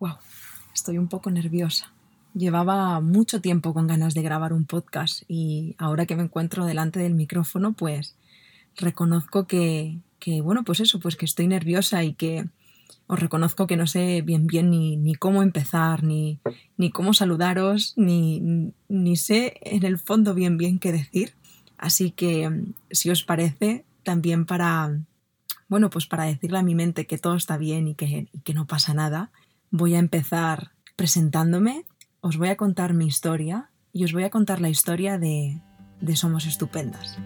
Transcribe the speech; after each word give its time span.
Wow, 0.00 0.14
estoy 0.72 0.96
un 0.96 1.08
poco 1.08 1.30
nerviosa. 1.30 1.92
Llevaba 2.32 3.00
mucho 3.00 3.40
tiempo 3.40 3.74
con 3.74 3.88
ganas 3.88 4.14
de 4.14 4.22
grabar 4.22 4.52
un 4.52 4.64
podcast 4.64 5.22
y 5.26 5.74
ahora 5.76 6.06
que 6.06 6.14
me 6.14 6.22
encuentro 6.22 6.66
delante 6.66 7.00
del 7.00 7.14
micrófono, 7.14 7.72
pues 7.72 8.14
reconozco 8.76 9.48
que, 9.48 9.98
que 10.20 10.40
bueno, 10.40 10.62
pues 10.62 10.78
eso, 10.78 11.00
pues 11.00 11.16
que 11.16 11.24
estoy 11.24 11.48
nerviosa 11.48 12.04
y 12.04 12.14
que 12.14 12.48
os 13.08 13.18
reconozco 13.18 13.66
que 13.66 13.76
no 13.76 13.88
sé 13.88 14.22
bien 14.22 14.46
bien 14.46 14.70
ni, 14.70 14.96
ni 14.96 15.16
cómo 15.16 15.42
empezar, 15.42 16.04
ni, 16.04 16.38
ni 16.76 16.90
cómo 16.90 17.12
saludaros, 17.12 17.94
ni, 17.96 18.72
ni 18.88 19.16
sé 19.16 19.58
en 19.62 19.84
el 19.84 19.98
fondo 19.98 20.32
bien 20.32 20.58
bien 20.58 20.78
qué 20.78 20.92
decir. 20.92 21.34
Así 21.76 22.12
que, 22.12 22.66
si 22.90 23.10
os 23.10 23.24
parece, 23.24 23.84
también 24.04 24.46
para, 24.46 24.96
bueno, 25.68 25.90
pues 25.90 26.06
para 26.06 26.24
decirle 26.24 26.58
a 26.58 26.62
mi 26.62 26.76
mente 26.76 27.06
que 27.06 27.18
todo 27.18 27.34
está 27.34 27.56
bien 27.56 27.88
y 27.88 27.94
que, 27.94 28.28
y 28.32 28.40
que 28.40 28.54
no 28.54 28.66
pasa 28.66 28.94
nada, 28.94 29.30
Voy 29.70 29.94
a 29.94 29.98
empezar 29.98 30.72
presentándome, 30.96 31.84
os 32.20 32.38
voy 32.38 32.48
a 32.48 32.56
contar 32.56 32.94
mi 32.94 33.06
historia 33.06 33.70
y 33.92 34.04
os 34.04 34.14
voy 34.14 34.24
a 34.24 34.30
contar 34.30 34.62
la 34.62 34.70
historia 34.70 35.18
de, 35.18 35.60
de 36.00 36.16
Somos 36.16 36.46
Estupendas. 36.46 37.18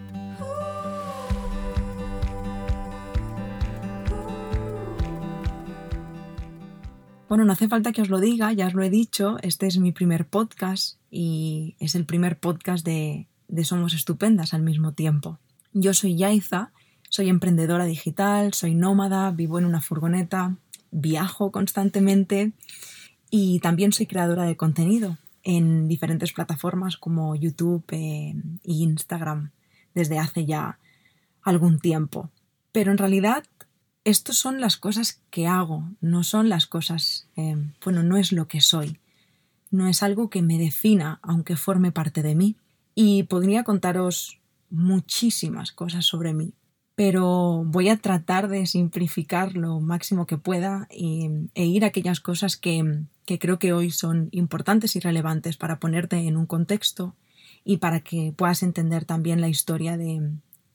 Bueno, 7.29 7.45
no 7.45 7.53
hace 7.53 7.69
falta 7.69 7.93
que 7.93 8.01
os 8.01 8.09
lo 8.09 8.19
diga, 8.19 8.51
ya 8.51 8.67
os 8.67 8.73
lo 8.73 8.83
he 8.83 8.89
dicho, 8.89 9.37
este 9.41 9.65
es 9.65 9.77
mi 9.77 9.93
primer 9.93 10.27
podcast 10.27 10.99
y 11.09 11.77
es 11.79 11.95
el 11.95 12.05
primer 12.05 12.37
podcast 12.37 12.85
de, 12.85 13.29
de 13.47 13.63
Somos 13.63 13.93
Estupendas 13.93 14.53
al 14.53 14.63
mismo 14.63 14.91
tiempo. 14.91 15.39
Yo 15.71 15.93
soy 15.93 16.17
Yaiza, 16.17 16.73
soy 17.09 17.29
emprendedora 17.29 17.85
digital, 17.85 18.53
soy 18.53 18.75
nómada, 18.75 19.31
vivo 19.31 19.59
en 19.59 19.65
una 19.65 19.79
furgoneta, 19.79 20.57
viajo 20.93 21.51
constantemente 21.51 22.53
y 23.29 23.59
también 23.59 23.91
soy 23.91 24.05
creadora 24.05 24.43
de 24.43 24.55
contenido 24.55 25.17
en 25.43 25.87
diferentes 25.87 26.31
plataformas 26.31 26.97
como 26.97 27.35
YouTube 27.35 27.85
e 27.91 28.35
Instagram 28.63 29.51
desde 29.93 30.19
hace 30.19 30.45
ya 30.45 30.79
algún 31.41 31.79
tiempo. 31.79 32.29
Pero 32.71 32.91
en 32.91 32.97
realidad 32.97 33.43
estas 34.03 34.35
son 34.35 34.59
las 34.59 34.77
cosas 34.77 35.21
que 35.29 35.47
hago, 35.47 35.89
no 36.01 36.23
son 36.23 36.49
las 36.49 36.65
cosas, 36.65 37.27
eh, 37.35 37.55
bueno, 37.83 38.03
no 38.03 38.17
es 38.17 38.31
lo 38.31 38.47
que 38.47 38.61
soy, 38.61 38.99
no 39.71 39.87
es 39.87 40.03
algo 40.03 40.29
que 40.29 40.41
me 40.41 40.57
defina, 40.57 41.19
aunque 41.23 41.55
forme 41.55 41.91
parte 41.91 42.21
de 42.21 42.35
mí. 42.35 42.57
Y 42.95 43.23
podría 43.23 43.63
contaros 43.63 44.39
muchísimas 44.69 45.71
cosas 45.71 46.05
sobre 46.05 46.33
mí, 46.33 46.53
pero 46.95 47.63
voy 47.65 47.89
a 47.89 47.97
tratar 47.97 48.47
de 48.47 48.65
simplificar 48.65 49.55
lo 49.55 49.79
máximo 49.79 50.27
que 50.27 50.37
pueda 50.37 50.87
e, 50.89 51.29
ir 51.55 51.83
a 51.83 51.87
aquellas 51.87 52.19
cosas 52.19 52.55
que, 52.55 53.03
creo 53.39 53.57
que 53.57 53.73
hoy 53.73 53.89
son 53.89 54.29
importantes 54.31 54.95
y 54.95 54.99
relevantes 54.99 55.57
para 55.57 55.79
ponerte 55.79 56.17
en 56.17 56.37
un 56.37 56.45
contexto 56.45 57.15
y 57.65 57.77
para 57.77 58.01
que 58.01 58.33
puedas 58.35 58.61
entender 58.61 59.05
también 59.05 59.41
la 59.41 59.49
historia 59.49 59.97
de, 59.97 60.21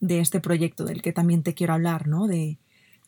este 0.00 0.40
proyecto 0.40 0.84
del 0.84 1.02
que 1.02 1.12
también 1.12 1.42
te 1.42 1.54
quiero 1.54 1.74
hablar, 1.74 2.08
¿no? 2.08 2.26
De, 2.26 2.58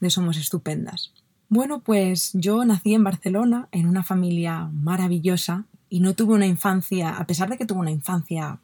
de 0.00 0.10
Somos 0.10 0.36
Estupendas. 0.36 1.12
Bueno, 1.48 1.80
pues 1.80 2.30
yo 2.34 2.64
nací 2.64 2.94
en 2.94 3.02
Barcelona, 3.02 3.68
en 3.72 3.86
una 3.86 4.04
familia 4.04 4.70
maravillosa, 4.72 5.64
y 5.88 5.98
no 5.98 6.14
tuve 6.14 6.34
una 6.34 6.46
infancia, 6.46 7.16
a 7.16 7.26
pesar 7.26 7.50
de 7.50 7.58
que 7.58 7.66
tuve 7.66 7.80
una 7.80 7.90
infancia 7.90 8.60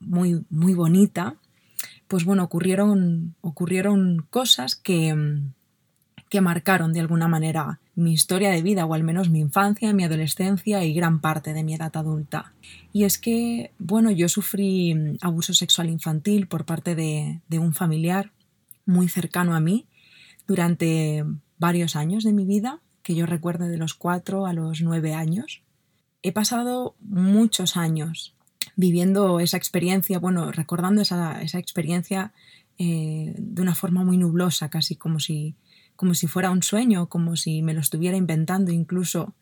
muy, 0.00 0.44
muy 0.50 0.74
bonita, 0.74 1.36
pues 2.12 2.26
bueno, 2.26 2.42
ocurrieron, 2.42 3.36
ocurrieron 3.40 4.26
cosas 4.28 4.76
que, 4.76 5.16
que 6.28 6.40
marcaron 6.42 6.92
de 6.92 7.00
alguna 7.00 7.26
manera 7.26 7.80
mi 7.94 8.12
historia 8.12 8.50
de 8.50 8.60
vida, 8.60 8.84
o 8.84 8.92
al 8.92 9.02
menos 9.02 9.30
mi 9.30 9.40
infancia, 9.40 9.94
mi 9.94 10.04
adolescencia 10.04 10.84
y 10.84 10.92
gran 10.92 11.22
parte 11.22 11.54
de 11.54 11.64
mi 11.64 11.72
edad 11.72 11.96
adulta. 11.96 12.52
Y 12.92 13.04
es 13.04 13.16
que, 13.16 13.72
bueno, 13.78 14.10
yo 14.10 14.28
sufrí 14.28 15.16
abuso 15.22 15.54
sexual 15.54 15.88
infantil 15.88 16.48
por 16.48 16.66
parte 16.66 16.94
de, 16.94 17.40
de 17.48 17.58
un 17.58 17.72
familiar 17.72 18.30
muy 18.84 19.08
cercano 19.08 19.54
a 19.54 19.60
mí 19.60 19.86
durante 20.46 21.24
varios 21.56 21.96
años 21.96 22.24
de 22.24 22.34
mi 22.34 22.44
vida, 22.44 22.80
que 23.02 23.14
yo 23.14 23.24
recuerdo 23.24 23.68
de 23.68 23.78
los 23.78 23.94
cuatro 23.94 24.44
a 24.44 24.52
los 24.52 24.82
nueve 24.82 25.14
años. 25.14 25.62
He 26.22 26.32
pasado 26.32 26.94
muchos 27.00 27.78
años 27.78 28.34
viviendo 28.82 29.38
esa 29.38 29.56
experiencia, 29.56 30.18
bueno, 30.18 30.50
recordando 30.50 31.02
esa, 31.02 31.40
experiencia 31.40 32.32
eh, 32.78 33.32
de 33.38 33.62
una 33.62 33.76
forma 33.76 34.02
muy 34.02 34.16
nublosa, 34.16 34.70
casi 34.70 34.96
como 34.96 35.20
si, 35.20 35.54
como 35.94 36.14
si 36.14 36.26
fuera 36.26 36.50
un 36.50 36.64
sueño, 36.64 37.08
como 37.08 37.36
si 37.36 37.62
me 37.62 37.74
lo 37.74 37.80
estuviera 37.80 38.16
inventando 38.16 38.72
incluso. 38.72 39.34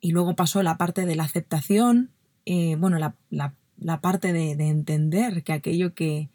Y 0.00 0.12
luego 0.12 0.34
pasó 0.34 0.62
la 0.62 0.78
parte 0.78 1.04
de 1.04 1.14
la 1.14 1.24
aceptación, 1.24 2.08
eh, 2.46 2.76
bueno, 2.76 2.96
la, 2.98 4.00
parte 4.00 4.32
de, 4.32 4.52
entender 4.52 5.42
que 5.42 5.52
aquello 5.52 5.94
que, 5.94 6.30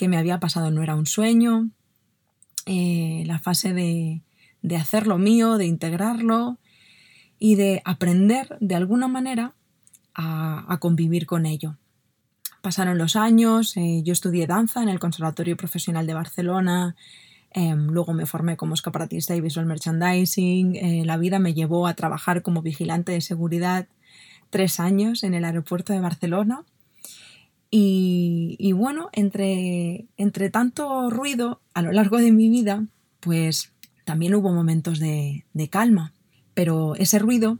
me 0.00 0.16
había 0.16 0.40
pasado 0.40 0.72
no 0.72 0.82
era 0.82 0.96
un 0.96 1.06
sueño, 1.06 1.70
eh, 2.66 3.22
la 3.26 3.38
fase 3.38 3.72
de, 3.72 4.22
de 4.60 4.76
hacer 4.76 5.06
lo 5.06 5.18
mío, 5.18 5.56
de 5.56 5.66
integrarlo 5.66 6.58
y 7.38 7.54
de 7.54 7.80
aprender 7.84 8.56
de 8.58 8.74
alguna 8.74 9.06
manera 9.06 9.54
a 10.14 10.76
convivir 10.80 11.26
con 11.26 11.46
ello. 11.46 11.76
Pasaron 12.62 12.96
los 12.96 13.16
años, 13.16 13.76
eh, 13.76 14.02
yo 14.04 14.12
estudié 14.12 14.46
danza 14.46 14.84
en 14.84 14.88
el 14.88 15.00
Conservatorio 15.00 15.56
Profesional 15.56 16.06
de 16.06 16.14
Barcelona, 16.14 16.94
em, 17.50 17.88
luego 17.88 18.12
me 18.12 18.24
formé 18.24 18.56
como 18.56 18.74
escaparatista 18.74 19.34
y 19.34 19.40
visual 19.40 19.66
merchandising, 19.66 20.76
eh, 20.76 21.02
la 21.04 21.16
vida 21.16 21.40
me 21.40 21.54
llevó 21.54 21.88
a 21.88 21.94
trabajar 21.94 22.40
como 22.42 22.62
vigilante 22.62 23.10
de 23.10 23.20
seguridad 23.20 23.88
tres 24.50 24.78
años 24.78 25.24
en 25.24 25.34
el 25.34 25.44
aeropuerto 25.44 25.92
de 25.92 26.00
Barcelona. 26.00 26.62
Y, 27.74 28.72
bueno, 28.74 29.08
entre, 29.12 30.06
entre 30.18 30.50
tanto 30.50 31.08
ruido 31.10 31.62
a 31.74 31.80
lo 31.82 31.90
largo 31.90 32.18
de 32.18 32.30
mi 32.30 32.50
vida, 32.50 32.84
pues 33.20 33.72
también 34.04 34.34
hubo 34.34 34.52
momentos 34.52 34.98
de, 34.98 35.46
de 35.54 35.68
calma. 35.68 36.12
Pero 36.54 36.94
ese 36.96 37.18
ruido, 37.18 37.58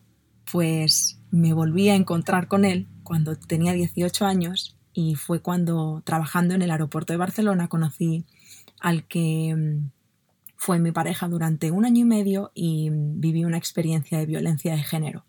pues 0.53 1.19
me 1.31 1.55
volví 1.55 1.89
a 1.89 1.95
encontrar 1.95 2.47
con 2.47 2.67
él 2.67 2.87
cuando 3.05 3.37
tenía 3.37 3.73
18 3.73 4.27
años 4.27 4.77
y 4.94 5.14
fue 5.14 5.41
cuando 5.41 6.03
trabajando 6.04 6.54
en 6.54 6.62
el 6.62 6.70
aeropuerto 6.70 7.12
de 7.12 7.19
Barcelona 7.19 7.69
conocí 7.69 8.25
al 8.80 9.04
que 9.04 9.54
mm, 9.56 9.91
fue 10.56 10.78
mi 10.78 10.92
pareja 10.92 11.28
durante 11.28 11.70
un 11.70 11.84
año 11.84 12.03
y 12.03 12.04
medio 12.04 12.53
y 12.54 12.91
mm, 12.91 13.20
viví 13.20 13.44
una 13.44 13.58
experiencia 13.58 14.19
de 14.19 14.26
violencia 14.26 14.75
de 14.75 14.82
género. 14.82 15.25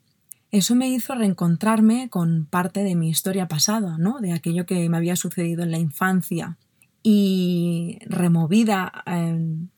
Eso 0.51 0.75
me 0.75 0.88
hizo 0.88 1.16
reencontrarme 1.16 2.09
con 2.09 2.46
parte 2.46 2.84
de 2.84 2.96
mi 2.96 3.09
historia 3.09 3.47
pasada, 3.47 3.97
¿no? 3.97 4.19
de 4.19 4.34
aquello 4.34 4.68
que 4.68 4.88
me 4.88 4.97
había 4.97 5.16
sucedido 5.16 5.63
en 5.63 5.72
la 5.72 5.80
infancia 5.80 6.57
y 7.01 7.97
removida 8.06 9.03
em, 9.07 9.69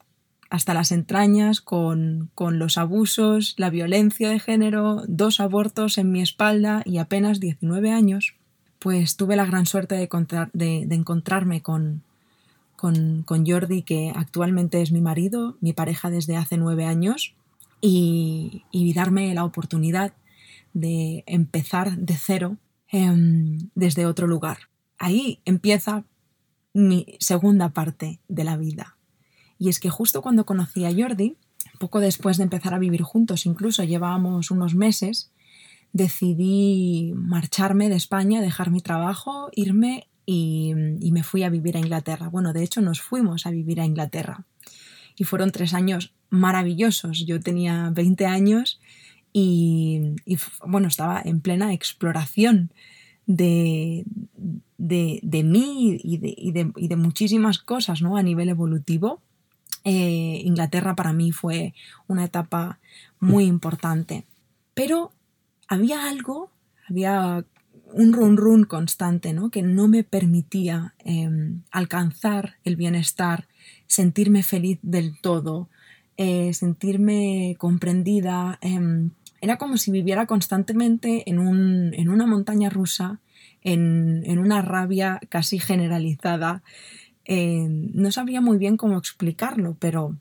hasta 0.50 0.74
las 0.74 0.92
entrañas 0.92 1.62
con, 1.62 2.30
con, 2.36 2.60
los 2.60 2.78
abusos, 2.78 3.56
la 3.58 3.70
violencia 3.70 4.30
de 4.30 4.40
género, 4.40 5.04
dos 5.08 5.40
abortos 5.40 5.98
en 5.98 6.12
mi 6.12 6.22
espalda 6.22 6.82
y 6.86 6.98
apenas 6.98 7.40
19 7.40 7.92
años, 7.92 8.36
pues 8.86 9.18
tuve 9.18 9.36
la 9.36 9.48
gran 9.48 9.66
suerte 9.66 9.96
de, 9.96 10.88
encontrarme 10.92 11.64
con, 11.64 12.04
con, 12.76 13.26
Jordi, 13.26 13.82
que 13.82 14.14
actualmente 14.16 14.80
es 14.84 14.92
mi 14.92 15.02
marido, 15.02 15.58
mi 15.60 15.74
pareja 15.74 16.12
desde 16.12 16.38
hace 16.38 16.58
nueve 16.58 16.86
años, 16.86 17.34
y, 17.82 18.62
darme 18.94 19.34
la 19.34 19.44
oportunidad 19.44 20.14
de 20.76 21.24
empezar 21.26 21.98
de 21.98 22.14
cero 22.14 22.58
em, 22.88 23.72
desde 23.74 24.06
otro 24.06 24.28
lugar. 24.28 24.70
Ahí 25.00 25.40
empieza 25.46 26.04
mi 26.72 27.18
segunda 27.20 27.70
parte 27.70 28.20
de 28.28 28.44
la 28.44 28.56
vida. 28.56 28.98
Y 29.58 29.70
es 29.70 29.80
que 29.80 29.90
justo 29.90 30.22
cuando 30.22 30.46
conocí 30.46 30.86
a 30.86 30.94
Jordi, 30.94 31.38
poco 31.80 32.02
después 32.02 32.38
de 32.38 32.44
empezar 32.44 32.76
a 32.76 32.80
vivir 32.80 33.02
juntos, 33.02 33.48
incluso 33.48 33.84
llevábamos 33.84 34.52
unos 34.52 34.76
meses, 34.76 35.32
decidí 35.96 37.14
marcharme 37.16 37.88
de 37.88 37.96
España, 37.96 38.42
dejar 38.42 38.70
mi 38.70 38.82
trabajo, 38.82 39.50
irme 39.54 40.10
y, 40.26 40.74
me 40.76 41.24
fui 41.24 41.44
a 41.44 41.50
vivir 41.50 41.78
a 41.78 41.80
Inglaterra. 41.80 42.28
Bueno, 42.28 42.52
de 42.52 42.64
hecho 42.64 42.82
nos 42.82 43.00
fuimos 43.00 43.46
a 43.46 43.52
vivir 43.52 43.80
a 43.80 43.86
Inglaterra. 43.86 44.44
Y 45.16 45.24
fueron 45.24 45.52
tres 45.52 45.74
años 45.74 46.12
maravillosos. 46.30 47.26
Yo 47.26 47.40
tenía 47.40 47.92
20 47.94 48.26
años 48.26 48.82
y, 49.32 50.18
bueno, 50.68 50.90
estaba 50.90 51.22
en 51.24 51.40
plena 51.40 51.72
exploración 51.72 52.74
de, 53.26 54.04
de, 54.78 55.44
mí 55.46 55.98
y 56.04 56.18
de, 56.18 56.74
de, 56.76 56.96
muchísimas 56.98 57.60
cosas 57.60 58.02
¿no? 58.02 58.18
a 58.18 58.24
nivel 58.24 58.50
evolutivo. 58.50 59.22
Eh, 59.86 60.42
Inglaterra 60.44 60.94
para 60.94 61.14
mí 61.14 61.32
fue 61.32 61.74
una 62.08 62.26
etapa 62.26 62.80
muy 63.22 63.46
importante. 63.46 64.26
Pero 64.74 65.14
había 65.68 66.08
algo, 66.08 66.52
había 66.88 67.46
un 67.94 68.14
run 68.14 68.38
run 68.38 68.66
constante, 68.66 69.34
¿no? 69.34 69.50
Que 69.50 69.62
no 69.62 69.88
me 69.88 70.04
permitía 70.04 70.94
em, 71.00 71.62
alcanzar 71.72 72.56
el 72.64 72.76
bienestar, 72.76 73.48
sentirme 73.88 74.44
feliz 74.44 74.80
del 74.82 75.20
todo, 75.22 75.70
eh, 76.18 76.54
sentirme 76.54 77.56
comprendida, 77.58 78.60
em, 78.62 79.12
Era 79.42 79.58
como 79.58 79.78
si 79.78 79.92
viviera 79.92 80.26
constantemente 80.26 81.30
en, 81.30 81.38
un, 81.40 81.94
en 81.94 82.10
una 82.10 82.26
montaña 82.26 82.70
rusa, 82.70 83.20
en, 83.62 84.24
en, 84.26 84.40
una 84.40 84.62
rabia 84.64 85.20
casi 85.30 85.60
generalizada. 85.60 86.64
Eh, 87.26 87.68
no 87.70 88.12
sabría 88.12 88.42
muy 88.42 88.58
bien 88.58 88.78
cómo 88.78 88.98
explicarlo, 88.98 89.76
pero 89.78 90.16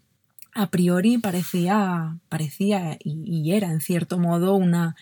a 0.54 0.70
priori 0.70 1.18
parecía, 1.18 2.16
parecía 2.28 2.96
y, 3.02 3.52
era 3.52 3.70
en 3.70 3.80
cierto 3.80 4.18
modo 4.18 4.54
una, 4.54 4.94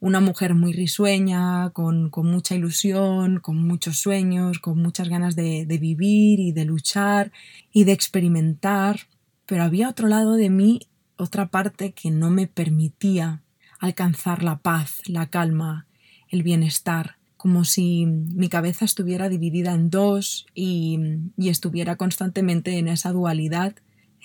una 0.00 0.20
mujer 0.20 0.54
muy 0.54 0.72
risueña, 0.72 1.70
con, 1.70 2.10
con, 2.10 2.26
mucha 2.30 2.54
ilusión, 2.54 3.38
con 3.40 3.62
muchos 3.66 3.98
sueños, 3.98 4.58
con 4.58 4.80
muchas 4.80 5.08
ganas 5.08 5.36
de, 5.36 5.66
de, 5.66 5.78
vivir 5.78 6.40
y 6.40 6.52
de 6.52 6.64
luchar 6.64 7.32
y 7.72 7.84
de 7.84 7.92
experimentar. 7.92 9.00
Pero 9.46 9.62
había 9.62 9.88
otro 9.88 10.08
lado 10.08 10.34
de 10.34 10.50
mí, 10.50 10.80
otra 11.16 11.50
parte 11.50 11.92
que 11.92 12.10
no 12.10 12.30
me 12.30 12.46
permitía 12.46 13.42
alcanzar 13.78 14.42
la 14.42 14.58
paz, 14.58 15.02
la 15.06 15.28
calma, 15.28 15.86
el 16.28 16.42
bienestar, 16.42 17.16
como 17.36 17.64
si 17.64 18.06
mi 18.06 18.48
cabeza 18.48 18.84
estuviera 18.84 19.28
dividida 19.28 19.72
en 19.72 19.90
dos 19.90 20.46
y, 20.54 20.98
y 21.36 21.48
estuviera 21.50 21.96
constantemente 21.96 22.78
en 22.78 22.88
esa 22.88 23.12
dualidad 23.12 23.74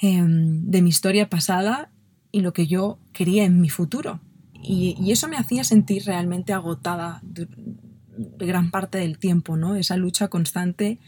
Em, 0.02 0.70
de 0.70 0.82
mi 0.82 0.90
historia 0.90 1.30
pasada 1.30 1.90
y 2.32 2.42
lo 2.42 2.52
que 2.52 2.68
yo 2.68 3.00
quería 3.14 3.46
en 3.46 3.62
mi 3.62 3.70
futuro. 3.70 4.20
Y, 4.68 5.12
eso 5.12 5.28
me 5.28 5.38
hacía 5.38 5.64
sentir 5.64 6.06
realmente 6.06 6.54
agotada 6.54 7.20
de, 7.24 7.48
gran 8.38 8.72
parte 8.72 8.98
del 8.98 9.18
tiempo, 9.18 9.58
¿no? 9.58 9.76
Esa 9.76 9.98
lucha 9.98 10.28
constante 10.28 11.00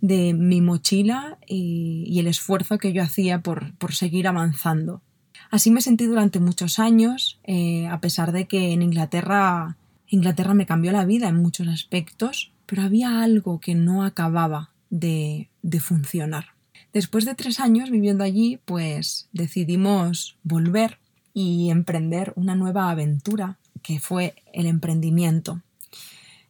de 0.00 0.34
mi 0.34 0.60
mochila 0.60 1.38
y, 1.46 2.18
el 2.18 2.26
esfuerzo 2.26 2.78
que 2.78 2.92
yo 2.92 3.02
hacía 3.02 3.42
por, 3.42 3.74
seguir 3.90 4.28
avanzando. 4.28 5.02
Así 5.50 5.70
me 5.70 5.80
sentí 5.80 6.04
durante 6.04 6.40
muchos 6.40 6.78
años, 6.78 7.40
eh, 7.44 7.86
a 7.86 8.00
pesar 8.00 8.32
de 8.32 8.46
que 8.46 8.72
en 8.72 8.82
Inglaterra, 8.82 9.76
Inglaterra 10.06 10.54
me 10.54 10.66
cambió 10.66 10.92
la 10.92 11.04
vida 11.04 11.28
en 11.28 11.36
muchos 11.36 11.68
aspectos, 11.68 12.52
pero 12.66 12.82
había 12.82 13.22
algo 13.22 13.60
que 13.60 13.74
no 13.74 14.04
acababa 14.04 14.72
de 14.90 15.48
funcionar. 15.80 16.58
Después 16.92 17.24
de 17.24 17.34
tres 17.34 17.60
años 17.60 17.90
viviendo 17.90 18.24
allí, 18.24 18.60
pues 18.64 19.28
decidimos 19.32 20.38
volver 20.42 20.98
y 21.34 21.70
emprender 21.70 22.32
una 22.36 22.54
nueva 22.54 22.90
aventura, 22.90 23.58
que 23.82 24.00
fue 24.00 24.34
el 24.52 24.66
emprendimiento. 24.66 25.62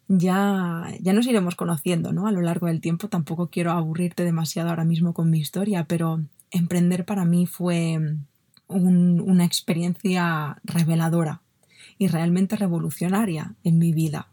Ya, 0.09 0.87
ya 1.01 1.13
nos 1.13 1.27
iremos 1.27 1.55
conociendo 1.55 2.13
¿no? 2.13 2.27
a 2.27 2.33
lo 2.33 2.41
largo 2.41 2.67
del 2.67 2.81
tiempo, 2.81 3.09
tampoco 3.09 3.49
quiero 3.49 3.73
aburrirte 3.73 4.25
demasiado 4.25 4.71
ahora 4.71 4.85
mismo 4.85 5.13
con 5.13 5.31
mi 5.31 5.39
historia, 5.39 5.85
pero 5.85 6.23
emprender 6.51 7.05
para 7.05 7.27
mí 7.27 7.47
fue 7.47 8.17
una 8.69 9.45
experiencia 9.45 10.59
reveladora 10.65 11.43
y 11.99 12.09
realmente 12.09 12.57
revolucionaria 12.57 13.55
en 13.65 13.79
mi 13.79 13.93
vida. 13.93 14.29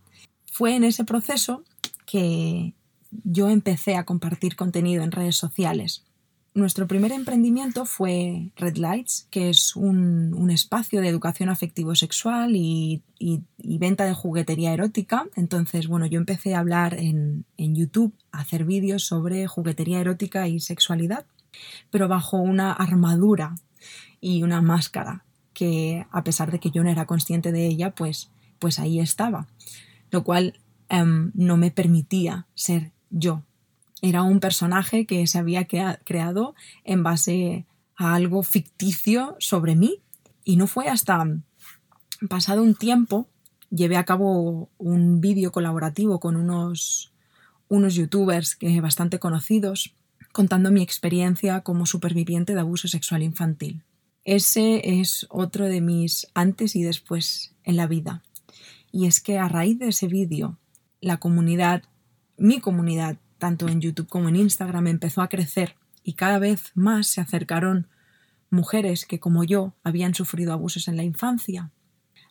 Fue 0.52 0.76
en 0.76 0.86
ese 0.86 1.04
proceso 1.04 1.64
que 2.06 2.74
yo 3.24 3.50
empecé 3.50 3.96
a 3.96 4.06
compartir 4.06 4.56
contenido 4.56 5.04
en 5.04 5.12
redes 5.12 5.36
sociales. 5.36 6.05
Nuestro 6.56 6.88
primer 6.88 7.12
emprendimiento 7.12 7.86
fue 7.86 8.52
Red 8.56 8.78
Lights, 8.78 9.28
que 9.30 9.50
es 9.50 9.76
un, 9.76 10.50
espacio 10.50 11.02
de 11.02 11.10
educación 11.10 11.50
afectivo-sexual 11.50 12.56
y, 12.56 13.04
venta 13.60 14.06
de 14.06 14.14
juguetería 14.14 14.72
erótica. 14.72 15.26
Entonces, 15.36 15.90
bueno, 15.90 16.06
yo 16.06 16.18
empecé 16.18 16.56
a 16.56 16.60
hablar 16.60 16.94
en, 16.94 17.44
en 17.58 17.76
YouTube, 17.76 18.14
a 18.32 18.40
hacer 18.40 18.64
vídeos 18.64 19.04
sobre 19.04 19.48
juguetería 19.48 20.00
erótica 20.00 20.48
y 20.48 20.62
sexualidad, 20.62 21.26
pero 21.92 22.08
bajo 22.08 22.38
una 22.38 22.72
armadura 22.72 23.56
y 24.22 24.42
una 24.44 24.62
máscara 24.62 25.26
que, 25.54 26.08
a 26.10 26.24
pesar 26.24 26.52
de 26.52 26.62
que 26.62 26.72
yo 26.72 26.84
no 26.86 26.90
era 26.90 27.06
consciente 27.06 27.52
de 27.52 27.68
ella, 27.68 27.92
pues, 27.92 28.30
pues 28.60 28.80
ahí 28.80 29.02
estaba. 29.02 29.48
Lo 30.10 30.24
cual 30.24 30.58
em, 30.88 31.32
no 31.34 31.58
me 31.58 31.72
permitía 31.72 32.48
ser 32.56 32.94
yo. 33.10 33.44
Era 34.06 34.22
un 34.22 34.40
personaje 34.40 35.08
que 35.08 35.26
se 35.26 35.40
había 35.40 35.66
creado 35.66 36.54
en 36.84 37.02
base 37.02 37.66
a 37.96 38.14
algo 38.14 38.44
ficticio 38.44 39.36
sobre 39.40 39.76
mí. 39.76 40.04
Y 40.44 40.58
no 40.58 40.68
fue 40.68 40.90
hasta 40.90 41.26
pasado 42.30 42.62
un 42.62 42.76
tiempo, 42.76 43.28
llevé 43.72 43.98
a 43.98 44.06
cabo 44.06 44.70
un 44.78 45.22
vídeo 45.22 45.52
colaborativo 45.52 46.20
con 46.20 46.36
unos, 46.36 47.14
unos 47.68 47.96
youtubers 47.96 48.56
que, 48.56 48.80
bastante 48.80 49.18
conocidos, 49.18 49.96
contando 50.32 50.70
mi 50.70 50.84
experiencia 50.84 51.62
como 51.62 51.88
superviviente 51.88 52.54
de 52.54 52.60
abuso 52.60 52.88
sexual 52.88 53.24
infantil. 53.24 53.82
Ese 54.24 55.00
es 55.00 55.26
otro 55.32 55.66
de 55.66 55.82
mis 55.82 56.28
antes 56.36 56.76
y 56.76 56.84
después 56.84 57.56
en 57.64 57.76
la 57.76 57.88
vida. 57.88 58.22
Y 58.92 59.08
es 59.08 59.20
que 59.20 59.40
a 59.40 59.48
raíz 59.48 59.80
de 59.80 59.88
ese 59.88 60.06
vídeo, 60.08 60.60
la 61.02 61.18
comunidad 61.18 61.82
mi 62.38 62.60
comunidad, 62.60 63.18
tanto 63.46 63.68
en 63.68 63.80
YouTube 63.80 64.08
como 64.08 64.28
en 64.30 64.38
Instagram, 64.38 64.88
empezó 64.88 65.22
a 65.22 65.30
crecer 65.30 65.76
y 66.04 66.14
cada 66.14 66.40
vez 66.40 66.72
más 66.74 67.06
se 67.06 67.22
acercaron 67.22 67.86
mujeres 68.50 69.06
que, 69.06 69.20
como 69.20 69.44
yo, 69.44 69.76
habían 69.84 70.16
sufrido 70.16 70.52
abusos 70.52 70.88
en 70.88 70.98
la 70.98 71.04
infancia. 71.04 71.70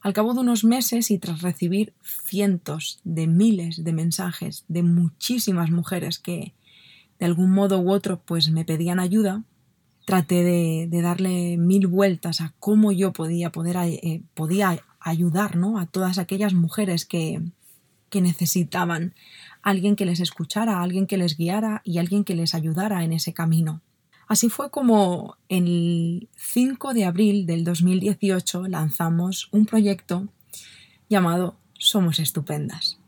Al 0.01 0.13
cabo 0.13 0.35
de 0.35 0.41
unos 0.41 0.65
meses 0.65 1.13
y 1.13 1.19
tras 1.19 1.41
recibir 1.41 1.95
cientos 2.03 2.99
de 3.05 3.29
miles 3.29 3.85
de 3.85 3.93
mensajes 3.93 4.65
de 4.67 4.83
muchísimas 4.83 5.71
mujeres 5.71 6.19
que, 6.19 6.53
de 7.21 7.27
algún 7.27 7.53
modo 7.53 7.79
u 7.79 7.93
otro, 7.93 8.21
pues 8.21 8.51
me 8.51 8.65
pedían 8.65 8.99
ayuda, 8.99 9.45
traté 10.07 10.43
de, 10.43 11.01
darle 11.01 11.57
mil 11.59 11.87
vueltas 11.87 12.41
a 12.41 12.55
cómo 12.59 12.91
yo 12.91 13.13
podía, 13.13 13.53
poder, 13.53 13.77
eh, 13.77 14.23
podía 14.35 14.81
ayudar 14.99 15.55
¿no? 15.55 15.79
a 15.79 15.87
todas 15.87 16.19
aquellas 16.19 16.55
mujeres 16.55 17.05
que, 17.05 17.41
necesitaban 18.21 19.15
alguien 19.63 19.97
que 19.97 20.05
les 20.05 20.21
escuchara, 20.21 20.83
alguien 20.83 21.07
que 21.07 21.17
les 21.17 21.37
guiara 21.37 21.81
y 21.85 21.99
alguien 21.99 22.25
que 22.25 22.35
les 22.35 22.55
ayudara 22.55 23.03
en 23.03 23.13
ese 23.13 23.33
camino. 23.33 23.81
Así 24.27 24.49
fue 24.49 24.71
como 24.71 25.37
el 25.49 26.29
5 26.37 26.95
de 26.95 27.05
abril 27.05 27.47
del 27.47 27.65
2018 27.65 28.69
lanzamos 28.69 29.49
un 29.53 29.67
proyecto 29.67 30.29
llamado 31.09 31.57
Somos 31.79 32.19
Estupendas. 32.19 32.99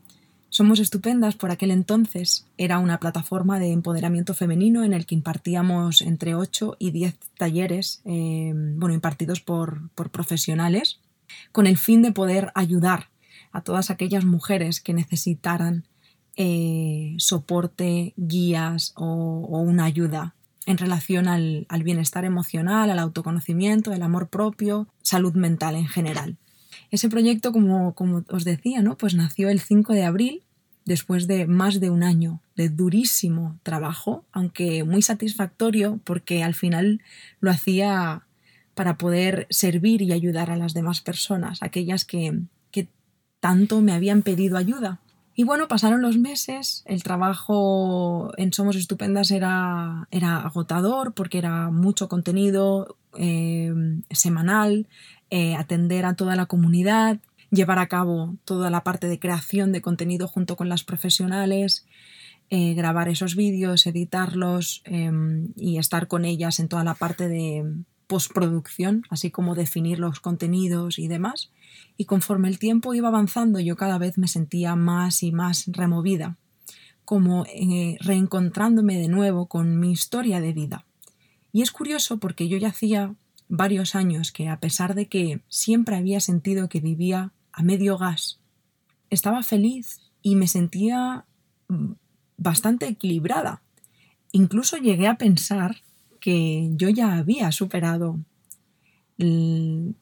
Somos 0.49 0.79
Estupendas 0.79 1.35
por 1.35 1.51
aquel 1.51 1.71
entonces 1.71 2.45
era 2.57 2.79
una 2.79 2.99
plataforma 2.99 3.59
de 3.59 3.71
empoderamiento 3.71 4.33
femenino 4.33 4.83
en 4.83 4.93
el 4.93 5.05
que 5.05 5.15
impartíamos 5.15 6.01
entre 6.01 6.35
8 6.35 6.77
y 6.79 6.91
10 6.91 7.15
talleres, 7.37 8.01
eh, 8.05 8.53
bueno, 8.55 8.93
impartidos 8.93 9.41
por 9.41 9.89
profesionales, 10.11 10.99
con 11.51 11.67
el 11.67 11.77
fin 11.77 12.01
de 12.01 12.11
poder 12.11 12.51
ayudar 12.55 13.09
a 13.51 13.61
todas 13.61 13.89
aquellas 13.89 14.25
mujeres 14.25 14.81
que 14.81 14.93
necesitaran 14.93 15.85
eh, 16.35 17.15
soporte, 17.17 18.13
guías 18.15 18.93
o, 18.95 19.47
una 19.59 19.85
ayuda 19.85 20.35
en 20.65 20.77
relación 20.77 21.27
al, 21.27 21.65
bienestar 21.83 22.25
emocional, 22.25 22.89
al 22.89 22.99
autoconocimiento, 22.99 23.93
el 23.93 24.03
amor 24.03 24.29
propio, 24.29 24.87
salud 25.01 25.33
mental 25.33 25.75
en 25.75 25.87
general. 25.87 26.37
Ese 26.91 27.09
proyecto, 27.09 27.51
como, 27.51 27.95
como 27.95 28.23
os 28.29 28.43
decía, 28.43 28.81
¿no? 28.81 28.97
pues 28.97 29.15
nació 29.15 29.49
el 29.49 29.59
5 29.59 29.93
de 29.93 30.03
abril, 30.03 30.43
después 30.87 31.27
de 31.27 31.47
más 31.47 31.79
de 31.79 31.89
un 31.89 32.01
año 32.01 32.41
de 32.55 32.69
durísimo 32.69 33.59
trabajo, 33.61 34.25
aunque 34.31 34.83
muy 34.83 35.01
satisfactorio 35.01 35.99
porque 36.05 36.43
al 36.43 36.55
final 36.55 37.01
lo 37.41 37.51
hacía 37.51 38.23
para 38.73 38.97
poder 38.97 39.47
servir 39.49 40.01
y 40.01 40.13
ayudar 40.13 40.49
a 40.49 40.55
las 40.55 40.73
demás 40.73 41.01
personas, 41.01 41.61
aquellas 41.61 42.05
que, 42.05 42.21
que 42.31 42.39
tanto 43.39 43.81
me 43.81 43.93
habían 43.93 44.21
pedido 44.21 44.57
ayuda. 44.57 44.99
Y 45.39 45.43
bueno, 45.43 45.67
pasaron 45.67 46.01
los 46.01 46.17
meses, 46.17 46.83
el 46.87 47.03
trabajo 47.03 48.31
en 48.37 48.53
Somos 48.53 48.75
Estupendas 48.75 49.29
era, 49.29 50.07
era 50.09 50.37
agotador 50.37 51.13
porque 51.13 51.37
era 51.37 51.69
mucho 51.69 52.09
contenido 52.09 52.97
eh, 53.19 53.71
semanal, 54.09 54.87
eh, 55.29 55.55
atender 55.55 56.05
a 56.05 56.15
toda 56.15 56.35
la 56.35 56.47
comunidad, 56.47 57.19
llevar 57.51 57.77
a 57.77 57.87
cabo 57.87 58.35
toda 58.45 58.71
la 58.71 58.83
parte 58.83 59.07
de 59.07 59.19
creación 59.19 59.71
de 59.71 59.81
contenido 59.81 60.27
junto 60.27 60.55
con 60.55 60.69
las 60.69 60.83
profesionales, 60.83 61.85
eh, 62.49 62.73
grabar 62.73 63.07
esos 63.07 63.35
vídeos, 63.35 63.85
editarlos 63.85 64.81
y 65.55 65.77
estar 65.77 66.07
con 66.07 66.25
ellas 66.25 66.59
en 66.59 66.67
toda 66.67 66.83
la 66.83 66.95
parte 66.95 67.27
de 67.27 67.63
postproducción, 68.07 69.03
así 69.09 69.31
como 69.31 69.53
definir 69.53 69.99
los 69.99 70.19
contenidos 70.19 70.97
y 70.97 71.07
demás. 71.07 71.51
Y 71.97 72.05
conforme 72.05 72.47
el 72.47 72.57
tiempo 72.57 72.93
iba 72.93 73.09
avanzando, 73.09 73.59
yo 73.59 73.75
cada 73.75 73.97
vez 73.97 74.17
me 74.17 74.27
sentía 74.27 74.75
más 74.75 75.23
y 75.23 75.31
más 75.31 75.65
removida, 75.67 76.37
como 77.05 77.45
eh, 77.45 77.97
reencontrándome 77.99 78.97
de 78.97 79.09
nuevo 79.09 79.47
con 79.47 79.79
mi 79.79 79.91
historia 79.91 80.41
de 80.41 80.53
vida. 80.53 80.85
Y 81.51 81.61
es 81.61 81.71
curioso 81.71 82.17
porque 82.17 82.47
yo 82.47 82.57
ya 82.57 82.69
hacía 82.69 83.15
varios 83.49 83.95
años 83.95 84.31
que, 84.31 84.49
a 84.49 84.59
pesar 84.59 84.95
de 84.95 85.07
que 85.07 85.41
siempre 85.47 85.95
había 85.95 86.19
sentido 86.19 86.69
que 86.69 86.81
vivía 86.81 87.31
a 87.51 87.63
medio 87.63 87.97
gas, 87.97 88.39
estaba 89.09 89.43
feliz 89.43 89.99
y 90.21 90.35
me 90.35 90.47
sentía 90.47 91.25
mm, 91.67 91.93
bastante 92.37 92.87
equilibrada. 92.87 93.61
Incluso 94.31 94.77
llegué 94.77 95.07
a 95.07 95.17
pensar 95.17 95.77
que 96.19 96.69
yo 96.73 96.89
ya 96.89 97.13
había 97.17 97.51
superado 97.51 98.19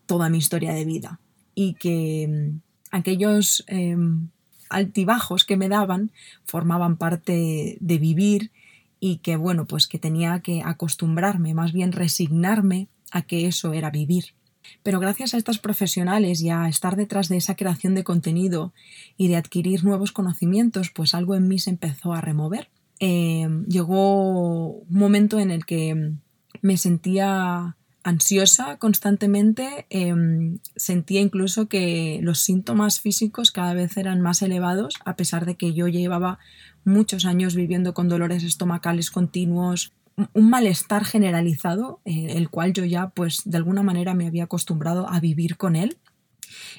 toda 0.05 0.29
mi 0.29 0.37
historia 0.37 0.73
de 0.73 0.83
vida, 0.83 1.19
y 1.53 1.75
que 1.75 2.27
mm, 2.27 2.59
aquellos 2.91 3.63
em, 3.67 4.29
altibajos 4.69 5.45
que 5.45 5.57
me 5.57 5.69
daban 5.69 6.11
formaban 6.43 6.97
parte 6.97 7.77
de 7.79 7.97
vivir 7.97 8.51
y 8.99 9.17
que 9.17 9.37
bueno, 9.37 9.65
pues 9.65 9.87
que 9.87 9.99
tenía 9.99 10.39
que 10.41 10.61
acostumbrarme, 10.63 11.53
más 11.53 11.71
bien 11.71 11.91
resignarme 11.91 12.89
a 13.11 13.21
que 13.21 13.47
eso 13.47 13.73
era 13.73 13.89
vivir. 13.89 14.33
Pero 14.83 14.99
gracias 14.99 15.33
a 15.33 15.37
estas 15.37 15.59
profesionales 15.59 16.41
y 16.41 16.49
a 16.49 16.67
estar 16.67 16.95
detrás 16.95 17.29
de 17.29 17.37
esa 17.37 17.55
creación 17.55 17.93
de 17.95 18.03
contenido 18.03 18.73
y 19.15 19.27
de 19.27 19.35
adquirir 19.35 19.83
nuevos 19.83 20.11
conocimientos, 20.11 20.89
pues 20.89 21.13
algo 21.13 21.35
en 21.35 21.47
mí 21.47 21.59
se 21.59 21.69
empezó 21.69 22.13
a 22.13 22.21
remover. 22.21 22.69
Em, 22.99 23.65
llegó 23.65 24.69
un 24.71 24.97
momento 24.97 25.39
en 25.39 25.51
el 25.51 25.65
que 25.65 26.13
me 26.61 26.77
sentía 26.77 27.75
ansiosa 28.03 28.77
constantemente, 28.77 29.87
em, 29.89 30.59
sentía 30.75 31.21
incluso 31.21 31.67
que 31.67 32.19
los 32.21 32.39
síntomas 32.39 32.99
físicos 32.99 33.51
cada 33.51 33.73
vez 33.73 33.97
eran 33.97 34.21
más 34.21 34.41
elevados, 34.43 34.95
a 35.05 35.15
pesar 35.15 35.45
de 35.45 35.55
que 35.55 35.73
yo 35.73 35.87
llevaba 35.87 36.37
muchos 36.83 37.25
años 37.25 37.55
viviendo 37.55 37.93
con 37.95 38.07
dolores 38.07 38.43
estomacales 38.43 39.09
continuos, 39.09 39.91
un 40.33 40.49
malestar 40.49 41.03
generalizado, 41.03 41.99
eh, 42.05 42.27
el 42.35 42.49
cual 42.49 42.73
yo 42.73 42.85
ya 42.85 43.09
pues 43.09 43.41
de 43.43 43.57
alguna 43.57 43.83
manera 43.83 44.13
me 44.13 44.27
había 44.27 44.45
acostumbrado 44.45 45.09
a 45.09 45.19
vivir 45.19 45.57
con 45.57 45.75
él. 45.75 45.97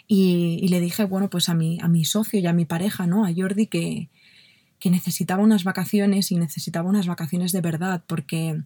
Y, 0.06 0.68
le 0.68 0.80
dije, 0.80 1.04
bueno, 1.04 1.28
pues 1.28 1.48
a 1.48 1.54
mi, 1.54 1.78
a 1.80 1.88
mi 1.88 2.04
socio 2.04 2.38
y 2.38 2.46
a 2.46 2.52
mi 2.52 2.64
pareja, 2.64 3.06
¿no? 3.06 3.26
A 3.26 3.32
Jordi, 3.36 3.66
que, 3.66 4.08
que 4.78 4.90
necesitaba 4.90 5.42
unas 5.42 5.64
vacaciones 5.64 6.30
y 6.30 6.36
necesitaba 6.36 6.88
unas 6.88 7.06
vacaciones 7.06 7.52
de 7.52 7.60
verdad, 7.60 8.02
porque 8.06 8.62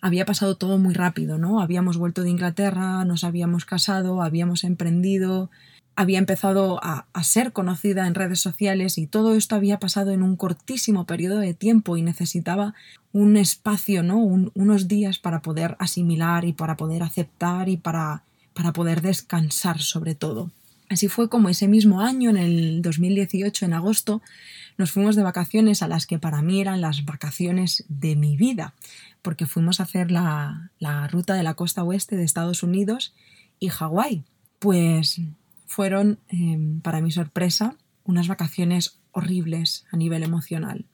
había 0.00 0.26
pasado 0.26 0.56
todo 0.56 0.78
muy 0.78 0.94
rápido, 0.94 1.38
¿no? 1.38 1.60
Habíamos 1.60 1.96
vuelto 1.96 2.22
de 2.22 2.30
Inglaterra, 2.30 3.04
nos 3.04 3.22
habíamos 3.24 3.64
casado, 3.64 4.22
habíamos 4.22 4.64
emprendido, 4.64 5.50
había 5.94 6.18
empezado 6.18 6.80
a, 6.82 7.06
ser 7.22 7.52
conocida 7.52 8.06
en 8.06 8.14
redes 8.14 8.40
sociales 8.40 8.98
y 8.98 9.06
todo 9.06 9.34
esto 9.34 9.54
había 9.54 9.78
pasado 9.78 10.10
en 10.10 10.22
un 10.22 10.36
cortísimo 10.36 11.06
periodo 11.06 11.38
de 11.38 11.54
tiempo 11.54 11.96
y 11.96 12.02
necesitaba 12.02 12.74
un 13.12 13.36
espacio, 13.36 14.02
¿no? 14.02 14.18
unos 14.18 14.88
días 14.88 15.18
para 15.18 15.40
poder 15.40 15.76
asimilar 15.78 16.44
y 16.44 16.52
para 16.52 16.76
poder 16.76 17.02
aceptar 17.02 17.68
y 17.68 17.76
para, 17.76 18.24
para 18.54 18.72
poder 18.72 19.02
descansar 19.02 19.80
sobre 19.80 20.14
todo. 20.14 20.50
Así 20.88 21.08
fue 21.08 21.28
como 21.28 21.48
ese 21.48 21.68
mismo 21.68 22.00
año, 22.00 22.28
en 22.28 22.36
el 22.36 22.82
2018, 22.82 23.64
en 23.64 23.72
agosto, 23.72 24.20
nos 24.78 24.90
fuimos 24.90 25.16
de 25.16 25.22
vacaciones 25.22 25.82
a 25.82 25.88
las 25.88 26.06
que 26.06 26.18
para 26.18 26.42
mí 26.42 26.60
eran 26.60 26.80
las 26.80 27.04
vacaciones 27.04 27.84
de 27.88 28.16
mi 28.16 28.36
vida 28.36 28.74
porque 29.22 29.46
fuimos 29.46 29.80
a 29.80 29.84
hacer 29.84 30.10
la, 30.10 30.70
ruta 31.10 31.34
de 31.34 31.42
la 31.42 31.54
costa 31.54 31.84
oeste 31.84 32.16
de 32.16 32.24
Estados 32.24 32.62
Unidos 32.62 33.14
y 33.58 33.68
Hawái. 33.68 34.24
Pues 34.58 35.20
fueron, 35.66 36.18
em, 36.28 36.80
para 36.80 37.00
mi 37.00 37.10
sorpresa, 37.12 37.76
unas 38.04 38.28
vacaciones 38.28 38.98
horribles 39.12 39.86
a 39.92 39.96
nivel 39.96 40.24
emocional. 40.24 40.86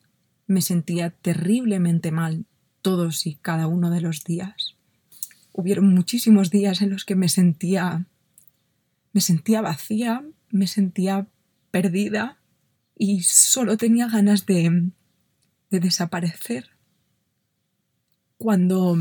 Me 0.47 0.61
sentía 0.61 1.11
terriblemente 1.11 2.13
mal 2.13 2.45
todos 2.83 3.27
y 3.27 3.35
cada 3.37 3.67
uno 3.67 3.91
de 3.91 4.01
los 4.01 4.25
días. 4.25 4.77
Hubieron 5.53 5.93
muchísimos 5.95 6.51
días 6.51 6.83
en 6.83 6.91
los 6.91 7.05
que 7.05 7.17
me 7.17 7.29
sentía 7.29 8.07
me 9.13 9.21
sentía 9.23 9.63
vacía, 9.63 10.23
me 10.51 10.67
sentía 10.67 11.27
perdida 11.71 12.38
y 12.99 13.23
solo 13.23 13.77
tenía 13.77 14.09
ganas 14.09 14.45
de, 14.45 14.91
de 15.71 15.81
desaparecer. 15.81 16.71
Cuando 18.37 18.97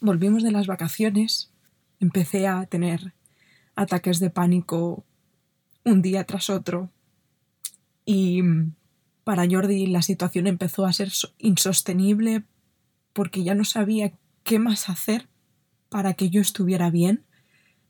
volvimos 0.00 0.42
de 0.42 0.50
las 0.50 0.66
vacaciones, 0.66 1.50
empecé 2.00 2.46
a 2.46 2.64
tener 2.66 3.12
ataques 3.76 4.18
de 4.20 4.30
pánico 4.30 5.04
un 5.84 6.02
día 6.02 6.24
tras 6.24 6.50
otro 6.50 6.90
y 8.04 8.42
para 9.24 9.46
Jordi 9.48 9.86
la 9.86 10.00
situación 10.00 10.46
empezó 10.46 10.86
a 10.86 10.92
ser 10.92 11.12
insostenible 11.38 12.44
porque 13.12 13.44
ya 13.44 13.54
no 13.54 13.64
sabía 13.64 14.12
qué 14.42 14.58
más 14.58 14.88
hacer 14.88 15.28
para 15.90 16.14
que 16.14 16.30
yo 16.30 16.40
estuviera 16.40 16.90
bien. 16.90 17.24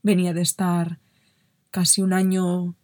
Venía 0.03 0.33
de 0.33 0.43
estar 0.43 0.99
casi 1.71 2.03
un 2.03 2.13
año 2.13 2.75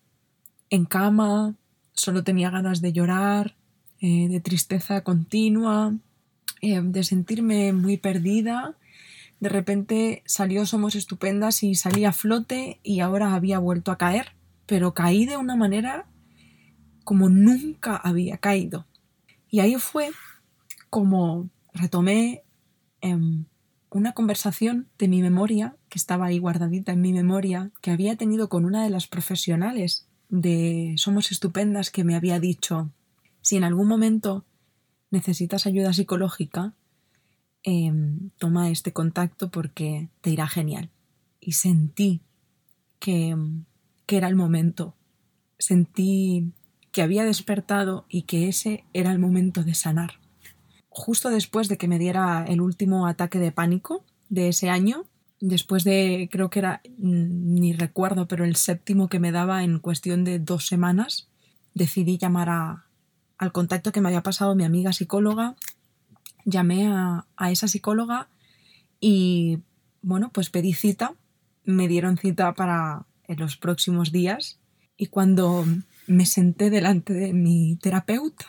en 0.71 0.85
cama, 0.85 1.56
solo 1.94 2.24
tenía 2.24 2.50
ganas 2.50 2.80
de 2.80 2.92
llorar, 2.92 3.56
eh, 4.00 4.28
de 4.28 4.40
tristeza 4.40 5.02
continua, 5.02 5.94
eh, 6.60 6.80
de 6.82 7.04
sentirme 7.04 7.72
muy 7.72 7.96
perdida. 7.96 8.76
De 9.40 9.48
repente 9.48 10.22
salió 10.26 10.66
Somos 10.66 10.94
Estupendas 10.94 11.62
y 11.62 11.74
salí 11.74 12.04
a 12.04 12.12
flote 12.12 12.80
y 12.82 13.00
ahora 13.00 13.34
había 13.34 13.58
vuelto 13.58 13.92
a 13.92 13.98
caer, 13.98 14.32
pero 14.66 14.94
caí 14.94 15.26
de 15.26 15.36
una 15.36 15.56
manera 15.56 16.06
como 17.04 17.28
nunca 17.28 17.96
había 17.96 18.38
caído. 18.38 18.86
Y 19.50 19.60
ahí 19.60 19.76
fue 19.76 20.10
como 20.90 21.50
retomé 21.72 22.42
em, 23.00 23.44
una 23.90 24.12
conversación 24.12 24.88
de 24.98 25.08
mi 25.08 25.22
memoria, 25.22 25.76
que 25.88 25.98
estaba 25.98 26.26
ahí 26.26 26.38
guardadita 26.38 26.92
en 26.92 27.00
mi 27.00 27.12
memoria, 27.12 27.70
que 27.80 27.90
había 27.90 28.16
tenido 28.16 28.48
con 28.48 28.64
una 28.64 28.82
de 28.82 28.90
las 28.90 29.06
profesionales 29.06 30.08
de 30.28 30.95
Somos 30.97 31.31
Estupendas 31.31 31.90
que 31.90 32.04
me 32.04 32.16
había 32.16 32.40
dicho, 32.40 32.90
si 33.40 33.57
en 33.57 33.64
algún 33.64 33.88
momento 33.88 34.45
necesitas 35.11 35.66
ayuda 35.66 35.93
psicológica, 35.93 36.75
em, 37.62 38.31
toma 38.38 38.71
este 38.71 38.93
contacto 38.93 39.50
porque 39.50 40.09
te 40.21 40.31
irá 40.31 40.49
genial. 40.49 40.90
Y 41.40 41.52
sentí 41.52 42.21
que, 42.99 43.37
que 44.07 44.16
era 44.16 44.28
el 44.28 44.37
momento. 44.37 44.95
Sentí 45.59 46.52
que 46.90 47.02
había 47.02 47.25
despertado 47.25 48.07
y 48.09 48.23
que 48.23 48.49
ese 48.49 48.85
era 48.93 49.12
el 49.12 49.19
momento 49.19 49.62
de 49.62 49.75
sanar. 49.75 50.21
Justo 50.88 51.28
después 51.28 51.69
de 51.69 51.76
que 51.76 51.88
me 51.88 51.99
diera 51.99 52.45
el 52.47 52.61
último 52.61 53.07
ataque 53.07 53.38
de 53.38 53.50
pánico 53.50 54.04
de 54.28 54.49
ese 54.49 54.71
año, 54.71 55.07
después 55.46 55.84
de, 55.84 56.28
creo 56.30 56.48
que 56.48 56.58
era, 56.58 56.80
mm, 56.98 57.54
ni 57.54 57.72
recuerdo, 57.74 58.26
pero 58.26 58.44
el 58.44 58.56
séptimo 58.56 59.08
que 59.08 59.20
me 59.20 59.32
daba 59.32 59.62
en 59.62 59.78
cuestión 59.78 60.24
de 60.24 60.38
dos 60.38 60.66
semanas, 60.66 61.28
decidí 61.74 62.16
llamar 62.18 62.48
a, 62.48 62.86
al 63.36 63.52
contacto 63.52 63.92
que 63.92 64.00
me 64.00 64.08
había 64.08 64.22
pasado 64.22 64.54
mi 64.54 64.64
amiga 64.64 64.92
psicóloga, 64.92 65.54
llamé 66.46 66.86
a, 66.86 67.26
esa 67.50 67.68
psicóloga 67.68 68.28
y 69.00 69.58
bueno, 70.02 70.30
pues 70.32 70.48
pedí 70.48 70.72
cita, 70.72 71.14
me 71.64 71.88
dieron 71.88 72.16
cita 72.16 72.54
para 72.54 73.06
en 73.26 73.38
los 73.38 73.56
próximos 73.56 74.12
días. 74.12 74.58
Y 74.96 75.06
cuando 75.06 75.64
me 76.06 76.26
senté 76.26 76.70
delante 76.70 77.12
de 77.12 77.32
mi 77.32 77.76
terapeuta, 77.76 78.46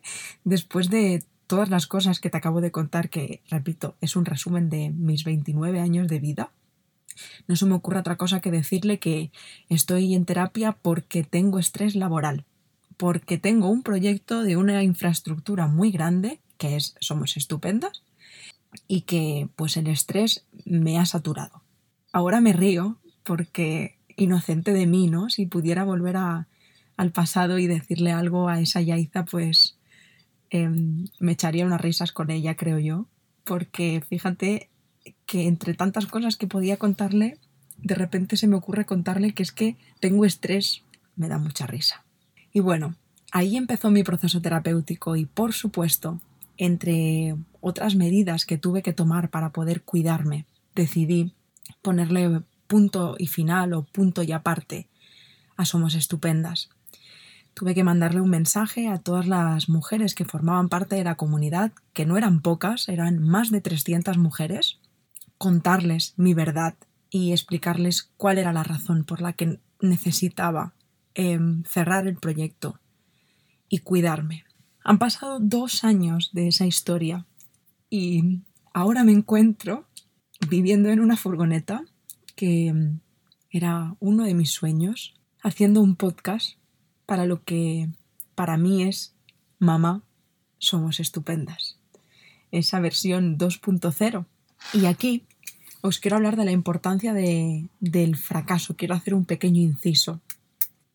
después 0.43 0.89
de 0.89 1.24
todas 1.48 1.70
las 1.70 1.88
cosas 1.88 2.20
que 2.20 2.30
te 2.30 2.38
acabo 2.38 2.62
de 2.62 2.72
contar, 2.72 3.10
que 3.10 3.42
repito, 3.50 3.96
es 4.01 4.16
un 4.16 4.25
resumen 4.25 4.70
de 4.70 4.89
mis 4.89 5.24
29 5.24 5.80
años 5.80 6.08
de 6.08 6.20
vida, 6.20 6.51
no 7.48 7.56
se 7.56 7.66
me 7.66 7.74
ocurre 7.74 8.00
otra 8.00 8.18
cosa 8.18 8.42
que 8.42 8.51
decirle 8.51 9.00
que 9.00 9.32
estoy 9.70 10.13
en 10.13 10.25
terapia 10.25 10.74
porque 10.74 11.24
tengo 11.24 11.58
estrés 11.58 11.96
laboral 11.96 12.46
porque 12.98 13.38
tengo 13.38 13.70
un 13.70 13.84
proyecto 13.84 14.42
de 14.42 14.58
una 14.58 14.84
infraestructura 14.84 15.68
muy 15.68 15.92
grande, 15.92 16.39
que 16.58 16.75
es 16.75 16.96
Somos 17.00 17.38
Estupendas, 17.38 18.04
y 18.88 19.01
que 19.01 19.48
pues 19.56 19.77
el 19.77 19.88
estrés 19.88 20.46
me 20.66 20.98
ha 20.98 21.06
saturado. 21.06 21.62
Ahora 22.12 22.42
me 22.42 22.54
río 22.54 22.98
porque 23.24 23.98
inocente 24.16 24.74
de 24.74 24.88
mí, 24.88 25.08
¿no? 25.08 25.30
Si 25.30 25.46
pudiera 25.46 25.84
volver 25.84 26.18
al 26.18 27.12
pasado 27.13 27.60
y 27.60 27.68
decirle 27.68 28.12
algo 28.12 28.50
a 28.50 28.60
esa 28.60 28.82
Yaiza, 28.82 29.25
pues 29.25 29.76
em, 30.50 31.08
me 31.20 31.34
echaría 31.34 31.66
unas 31.66 31.82
risas 31.82 32.12
con 32.12 32.32
ella, 32.32 32.56
creo 32.56 32.80
yo, 32.80 33.08
porque 33.44 34.01
fíjate 34.08 34.70
que 35.25 35.48
entre 35.48 35.74
tantas 35.74 36.06
cosas 36.06 36.36
que 36.36 36.48
podía 36.48 36.77
contarle, 36.77 37.38
de 37.77 37.96
repente 37.96 38.38
se 38.38 38.48
me 38.48 38.56
ocurre 38.56 38.86
contarle 38.86 39.34
que 39.34 39.44
es 39.44 39.51
que 39.51 39.77
tengo 40.00 40.25
estrés, 40.25 40.84
me 41.16 41.27
da 41.27 41.38
mucha 41.38 41.68
risa. 41.68 42.04
Y 42.54 42.60
bueno, 42.60 42.96
ahí 43.32 43.58
empezó 43.58 43.92
mi 43.92 44.04
proceso 44.04 44.42
terapéutico 44.42 45.16
y 45.16 45.25
por 45.25 45.54
supuesto, 45.54 46.20
entre 46.58 47.36
otras 47.62 47.96
medidas 47.96 48.46
que 48.46 48.58
tuve 48.58 48.82
que 48.82 48.94
tomar 48.94 49.30
para 49.30 49.51
poder 49.51 49.84
cuidarme, 49.84 50.46
decidí 50.75 51.34
ponerle 51.82 52.42
punto 52.68 53.16
y 53.18 53.27
final 53.27 53.74
o 53.74 53.84
punto 53.84 54.24
y 54.24 54.32
aparte 54.32 54.88
a 55.56 55.66
Somos 55.66 55.96
Estupendas. 55.96 56.70
Tuve 57.58 57.74
que 57.74 57.84
mandarle 57.84 58.22
un 58.22 58.30
mensaje 58.30 58.88
a 58.88 59.00
todas 59.00 59.26
las 59.26 59.68
mujeres 59.68 60.14
que 60.14 60.26
formaban 60.26 60.70
parte 60.70 60.96
de 60.96 61.04
la 61.04 61.16
comunidad, 61.16 61.72
que 61.94 62.06
no 62.06 62.16
eran 62.16 62.42
pocas, 62.42 62.88
eran 62.88 63.18
más 63.20 63.50
de 63.50 63.62
300 63.62 64.18
mujeres, 64.20 64.80
contarles 65.40 66.14
mi 66.18 66.36
verdad 66.36 66.76
y 67.10 67.32
explicarles 67.32 68.12
cuál 68.18 68.38
era 68.38 68.54
la 68.54 68.64
razón 68.64 69.06
por 69.06 69.22
la 69.22 69.34
que 69.34 69.60
necesitaba 69.82 70.74
Em, 71.20 71.64
cerrar 71.64 72.06
el 72.06 72.16
proyecto 72.16 72.80
y 73.70 73.80
cuidarme. 73.80 74.44
Han 74.84 75.00
pasado 75.00 75.40
dos 75.40 75.84
años 75.84 76.30
de 76.32 76.48
esa 76.48 76.68
historia 76.68 77.26
y 77.90 78.44
ahora 78.72 79.04
me 79.04 79.14
encuentro 79.14 79.88
viviendo 80.48 80.90
en 80.90 81.00
una 81.00 81.18
furgoneta 81.18 81.84
que 82.36 82.72
mm, 82.72 83.00
era 83.50 83.96
uno 84.00 84.26
de 84.26 84.36
mis 84.36 84.52
sueños, 84.52 85.16
haciendo 85.42 85.82
un 85.82 85.96
podcast 85.96 86.60
para 87.08 87.26
lo 87.26 87.44
que 87.44 87.90
para 88.36 88.58
mí 88.58 88.84
es 88.84 89.16
Mamá, 89.58 90.04
somos 90.60 91.00
estupendas. 91.00 91.80
Esa 92.52 92.80
versión 92.80 93.40
2.0. 93.40 94.26
Y 94.74 94.86
aquí 94.86 95.26
os 95.82 96.00
quiero 96.00 96.18
hablar 96.18 96.36
de 96.36 96.46
la 96.46 96.52
importancia 96.52 97.14
de, 97.14 97.70
del 97.80 98.16
fracaso. 98.16 98.76
Quiero 98.76 98.94
hacer 98.94 99.16
un 99.16 99.26
pequeño 99.26 99.62
inciso. 99.62 100.22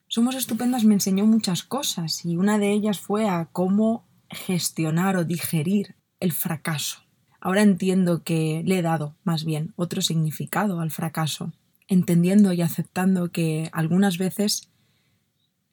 Somos 0.07 0.37
estupendas 0.37 0.85
me 0.85 0.95
enseñó 0.95 1.27
muchas 1.27 1.63
cosas 1.63 2.25
y 2.25 2.37
una 2.37 2.59
de 2.59 2.71
ellas 2.71 3.01
fue 3.01 3.29
a 3.29 3.49
cómo 3.51 4.05
gestionar 4.31 5.17
o 5.17 5.25
digerir 5.25 5.97
el 6.21 6.33
fracaso. 6.33 6.99
Ahora 7.41 7.63
entiendo 7.63 8.23
que 8.23 8.63
le 8.65 8.79
he 8.79 8.83
dado, 8.83 9.17
más 9.25 9.45
bien, 9.45 9.73
otro 9.75 10.03
significado 10.03 10.81
al 10.81 10.91
fracaso, 10.91 11.53
entendiendo 11.89 12.53
y 12.53 12.63
aceptando 12.63 13.33
que 13.33 13.69
algunas 13.73 14.19
veces 14.19 14.69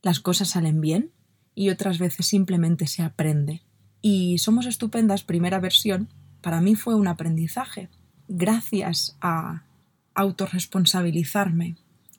las 0.01 0.19
cosas 0.19 0.49
salen 0.49 0.81
bien 0.81 1.11
y 1.55 1.69
otras 1.69 1.99
veces 1.99 2.25
simplemente 2.25 2.87
se 2.87 3.03
aprende. 3.03 3.63
Y 4.01 4.37
Somos 4.37 4.65
Estupendas, 4.65 5.23
primera 5.23 5.59
versión, 5.59 6.09
para 6.41 6.61
mí 6.61 6.75
fue 6.75 6.95
un 6.95 7.07
aprendizaje. 7.07 7.89
Gracias 8.27 9.17
a 9.19 9.63
autorresponsabilizarme, 10.13 11.75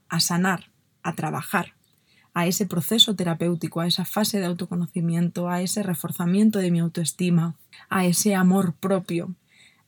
a 0.09 0.21
sanar, 0.21 0.71
a 1.03 1.15
trabajar, 1.15 1.75
a 2.35 2.47
ese 2.47 2.67
proceso 2.67 3.17
terapéutico, 3.17 3.81
a 3.81 3.87
esa 3.87 4.05
fase 4.05 4.39
de 4.39 4.47
autoconocimiento, 4.47 5.49
a 5.49 5.63
ese 5.63 5.83
reforzamiento 5.83 6.59
de 6.59 6.71
mi 6.71 6.81
autoestima, 6.81 7.57
a 7.89 8.05
ese 8.05 8.35
amor 8.35 8.75
propio, 8.75 9.35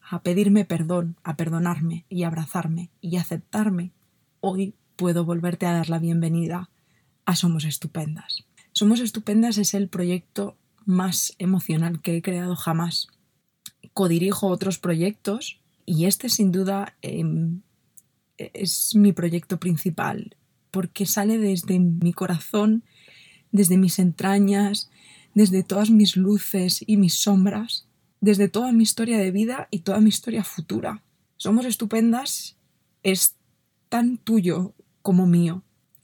a 0.01 0.23
pedirme 0.23 0.65
perdón, 0.65 1.17
a 1.25 1.37
perdonarme 1.37 2.05
y 2.09 2.25
abrazarme 2.25 2.91
y 3.01 3.17
aceptarme, 3.17 3.93
hoy 4.41 4.75
puedo 4.97 5.25
volverte 5.25 5.67
a 5.67 5.73
dar 5.73 5.89
la 5.89 5.99
bienvenida 5.99 6.69
a 7.25 7.37
Somos 7.37 7.65
Estupendas. 7.65 8.45
Somos 8.73 9.01
Estupendas 9.01 9.59
es 9.59 9.75
el 9.75 9.89
proyecto 9.89 10.57
más 10.85 11.35
emocional 11.39 12.01
que 12.01 12.17
he 12.17 12.23
creado 12.23 12.57
jamás. 12.57 13.09
Codirijo 13.93 14.49
otros 14.49 14.79
proyectos 14.79 15.61
y 15.85 16.07
este 16.07 16.29
sin 16.29 16.53
duda 16.53 16.97
em, 17.03 17.63
es 18.39 18.95
mi 18.95 19.13
proyecto 19.13 19.59
principal 19.59 20.37
porque 20.71 21.07
sale 21.07 21.39
desde 21.39 21.79
mi 21.79 22.13
corazón, 22.13 22.83
desde 23.53 23.77
mis 23.77 23.99
entrañas, 23.99 24.91
desde 25.35 25.63
todas 25.63 25.91
mis 25.91 26.17
luces 26.17 26.83
y 26.87 26.97
mis 26.97 27.15
sombras, 27.15 27.87
desde 28.21 28.49
toda 28.49 28.73
mi 28.73 28.83
historia 28.83 29.19
de 29.19 29.31
vida 29.31 29.69
y 29.71 29.81
toda 29.81 30.01
mi 30.01 30.09
historia 30.09 30.45
futura. 30.45 31.03
Somos 31.37 31.67
estupendas 31.67 32.57
es 33.03 33.35
tan 33.89 34.17
tuyo 34.17 34.75
como 35.03 35.27
mío, 35.27 35.63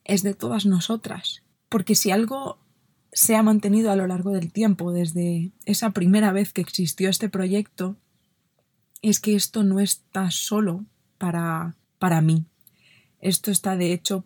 es 0.09 0.25
de 0.25 0.35
todas 0.35 0.67
nosotras, 0.67 1.45
porque 1.69 1.95
si 1.95 2.11
algo 2.11 2.59
se 3.13 3.37
ha 3.37 3.43
mantenido 3.43 3.93
a 3.93 3.97
lo 3.97 4.07
largo 4.07 4.33
del 4.33 4.53
tiempo, 4.53 4.91
desde 4.91 5.53
esa 5.65 5.91
primera 5.91 6.33
vez 6.33 6.53
que 6.53 6.61
existió 6.61 7.09
este 7.09 7.29
proyecto, 7.29 7.97
es 9.03 9.21
que 9.21 9.37
esto 9.37 9.63
no 9.63 9.79
está 9.79 10.31
solo 10.31 10.85
para, 11.19 11.77
para 11.99 12.21
mí. 12.21 12.45
Esto 13.21 13.51
está 13.51 13.77
de 13.77 13.93
hecho 13.93 14.25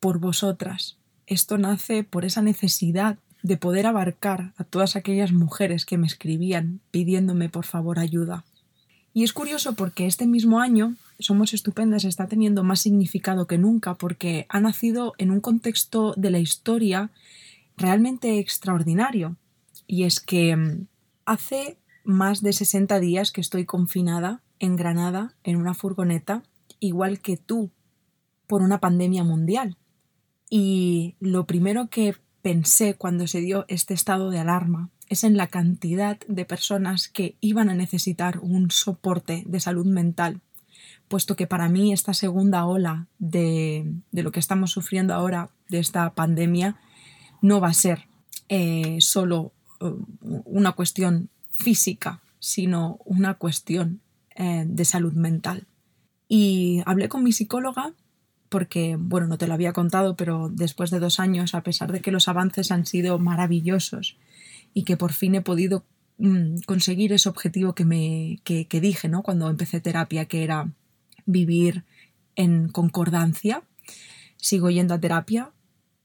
por 0.00 0.18
vosotras. 0.18 0.98
Esto 1.26 1.58
nace 1.58 2.04
por 2.04 2.24
esa 2.24 2.42
necesidad 2.42 3.18
de 3.42 3.56
poder 3.56 3.86
abarcar 3.86 4.52
a 4.56 4.64
todas 4.64 4.96
aquellas 4.96 5.32
mujeres 5.32 5.86
que 5.86 5.98
me 5.98 6.06
escribían 6.06 6.80
pidiéndome 6.90 7.48
por 7.48 7.64
favor 7.64 7.98
ayuda. 7.98 8.44
Y 9.12 9.24
es 9.24 9.32
curioso 9.32 9.74
porque 9.74 10.06
este 10.06 10.26
mismo 10.26 10.60
año 10.60 10.96
Somos 11.18 11.52
Estupendas 11.52 12.04
está 12.04 12.28
teniendo 12.28 12.62
más 12.62 12.80
significado 12.80 13.46
que 13.46 13.58
nunca 13.58 13.94
porque 13.94 14.46
ha 14.48 14.60
nacido 14.60 15.14
en 15.18 15.30
un 15.30 15.40
contexto 15.40 16.14
de 16.16 16.30
la 16.30 16.38
historia 16.38 17.10
realmente 17.76 18.38
extraordinario. 18.38 19.36
Y 19.86 20.04
es 20.04 20.20
que 20.20 20.54
mm, 20.54 20.86
hace 21.24 21.78
más 22.04 22.40
de 22.40 22.52
60 22.52 23.00
días 23.00 23.32
que 23.32 23.40
estoy 23.40 23.64
confinada 23.64 24.42
en 24.60 24.76
Granada 24.76 25.34
en 25.42 25.56
una 25.56 25.74
furgoneta, 25.74 26.42
igual 26.80 27.20
que 27.20 27.36
tú, 27.36 27.70
por 28.46 28.62
una 28.62 28.78
pandemia 28.78 29.24
mundial. 29.24 29.76
Y 30.48 31.16
lo 31.20 31.46
primero 31.46 31.88
que 31.88 32.14
pensé 32.42 32.94
cuando 32.94 33.26
se 33.26 33.40
dio 33.40 33.64
este 33.68 33.92
estado 33.92 34.30
de 34.30 34.38
alarma 34.38 34.90
es 35.08 35.24
en 35.24 35.36
la 35.36 35.48
cantidad 35.48 36.18
de 36.28 36.44
personas 36.44 37.08
que 37.08 37.36
iban 37.40 37.68
a 37.68 37.74
necesitar 37.74 38.38
un 38.40 38.70
soporte 38.70 39.42
de 39.46 39.60
salud 39.60 39.86
mental, 39.86 40.40
puesto 41.08 41.36
que 41.36 41.46
para 41.46 41.68
mí 41.68 41.92
esta 41.92 42.14
segunda 42.14 42.66
ola 42.66 43.06
de, 43.18 43.92
lo 44.12 44.30
que 44.30 44.40
estamos 44.40 44.70
sufriendo 44.70 45.14
ahora, 45.14 45.50
de 45.68 45.78
esta 45.78 46.14
pandemia, 46.14 46.76
no 47.42 47.60
va 47.60 47.68
a 47.68 47.74
ser 47.74 48.08
eh, 48.48 48.98
solo 49.00 49.52
eh, 49.80 49.92
una 50.20 50.72
cuestión 50.72 51.30
física, 51.50 52.20
sino 52.38 52.98
una 53.04 53.34
cuestión 53.34 54.00
eh, 54.34 54.64
de 54.66 54.84
salud 54.84 55.12
mental. 55.12 55.66
Y 56.28 56.82
hablé 56.86 57.08
con 57.08 57.24
mi 57.24 57.32
psicóloga 57.32 57.94
porque, 58.48 58.96
bueno, 58.98 59.26
no 59.26 59.38
te 59.38 59.46
lo 59.46 59.54
había 59.54 59.72
contado, 59.72 60.16
pero 60.16 60.48
después 60.50 60.90
de 60.90 61.00
dos 61.00 61.20
años, 61.20 61.54
a 61.54 61.62
pesar 61.62 61.92
de 61.92 62.00
que 62.00 62.12
los 62.12 62.28
avances 62.28 62.70
han 62.70 62.86
sido 62.86 63.18
maravillosos 63.18 64.16
y 64.74 64.84
que 64.84 64.96
por 64.96 65.12
fin 65.12 65.34
he 65.34 65.42
podido 65.42 65.84
mm, 66.18 66.60
conseguir 66.66 67.12
ese 67.12 67.28
objetivo 67.28 67.74
que 67.74 67.84
me 67.84 68.40
que, 68.44 68.80
dije, 68.80 69.08
¿no? 69.08 69.22
Cuando 69.22 69.48
empecé 69.50 69.80
terapia, 69.80 70.26
que 70.26 70.44
era 70.44 70.70
vivir 71.28 71.84
en 72.34 72.68
concordancia, 72.68 73.62
sigo 74.36 74.70
yendo 74.70 74.94
a 74.94 75.00
terapia 75.00 75.52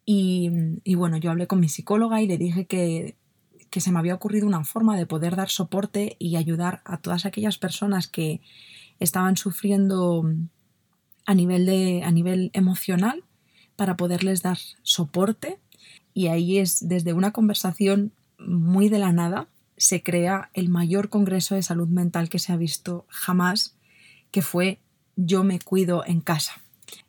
y, 0.05 0.51
y 0.83 0.95
bueno, 0.95 1.17
yo 1.17 1.31
hablé 1.31 1.47
con 1.47 1.59
mi 1.59 1.69
psicóloga 1.69 2.21
y 2.21 2.27
le 2.27 2.37
dije 2.37 2.65
que 2.65 3.15
que 3.73 3.81
se 3.81 3.91
me 3.91 3.97
había 3.97 4.13
ocurrido 4.13 4.45
una 4.45 4.63
forma 4.63 4.95
de 4.95 5.07
poder 5.07 5.35
dar 5.35 5.49
soporte 5.49 6.15
y 6.19 6.35
ayudar 6.35 6.83
a 6.85 6.97
todas 6.97 7.25
aquellas 7.25 7.57
personas 7.57 8.07
que 8.07 8.39
estaban 8.99 9.35
sufriendo 9.35 10.23
a 11.25 11.33
nivel, 11.33 11.65
de, 11.65 12.03
a 12.03 12.11
nivel 12.11 12.51
emocional 12.53 13.23
para 13.75 13.97
poderles 13.97 14.43
dar 14.43 14.59
soporte. 14.83 15.57
Y 16.13 16.27
ahí 16.27 16.59
es 16.59 16.87
desde 16.87 17.13
una 17.13 17.31
conversación 17.31 18.11
muy 18.37 18.89
de 18.89 18.99
la 18.99 19.11
nada 19.11 19.47
se 19.75 20.03
crea 20.03 20.51
el 20.53 20.69
mayor 20.69 21.09
congreso 21.09 21.55
de 21.55 21.63
salud 21.63 21.87
mental 21.87 22.29
que 22.29 22.37
se 22.37 22.53
ha 22.53 22.57
visto 22.57 23.07
jamás, 23.09 23.75
que 24.29 24.43
fue 24.43 24.77
Yo 25.15 25.43
me 25.43 25.59
cuido 25.59 26.03
en 26.05 26.21
casa. 26.21 26.53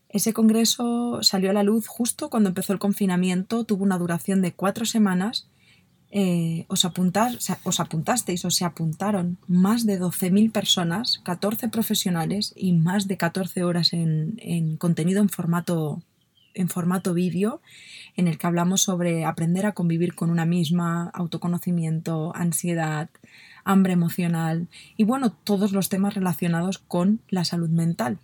Ese 0.08 0.32
congreso 0.32 1.22
salió 1.22 1.50
a 1.50 1.54
la 1.54 1.62
luz 1.62 1.86
justo 1.86 2.30
cuando 2.30 2.48
empezó 2.48 2.72
el 2.72 2.78
confinamiento, 2.78 3.64
tuvo 3.64 3.82
una 3.82 3.98
duración 3.98 4.42
de 4.42 4.52
cuatro 4.52 4.84
semanas 4.84 5.48
eh, 6.16 6.64
os, 6.68 6.84
os 6.84 7.80
apuntasteis 7.80 8.44
o 8.44 8.50
se 8.50 8.64
apuntaron 8.64 9.36
más 9.48 9.84
de 9.84 10.00
12.000 10.00 10.52
personas, 10.52 11.20
14 11.24 11.68
profesionales 11.68 12.52
y 12.54 12.72
más 12.72 13.08
de 13.08 13.16
14 13.16 13.64
horas 13.64 13.92
en, 13.92 14.76
contenido 14.76 15.20
en 15.20 15.28
formato, 15.28 16.04
en 16.54 16.68
formato 16.68 17.14
vídeo 17.14 17.60
en 18.16 18.28
el 18.28 18.38
que 18.38 18.46
hablamos 18.46 18.82
sobre 18.82 19.24
aprender 19.24 19.66
a 19.66 19.72
convivir 19.72 20.14
con 20.14 20.30
una 20.30 20.44
misma, 20.44 21.10
autoconocimiento, 21.12 22.30
ansiedad, 22.36 23.10
hambre 23.64 23.92
emocional 23.92 24.68
y 24.96 25.04
bueno, 25.04 25.32
todos 25.32 25.72
los 25.72 25.88
temas 25.88 26.14
relacionados 26.14 26.78
con 26.78 27.20
la 27.28 27.44
salud 27.44 27.70
mental. 27.70 28.18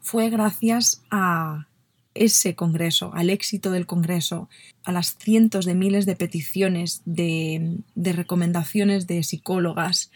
Fue 0.00 0.30
gracias 0.30 1.02
a 1.10 1.66
ese 2.14 2.54
Congreso, 2.54 3.12
al 3.14 3.30
éxito 3.30 3.70
del 3.70 3.86
Congreso, 3.86 4.48
a 4.84 4.92
las 4.92 5.16
cientos 5.16 5.64
de 5.64 5.74
miles 5.74 6.06
de 6.06 6.16
peticiones, 6.16 7.02
de, 7.04 7.78
recomendaciones 7.94 9.06
de 9.06 9.22
psicólogas, 9.22 10.10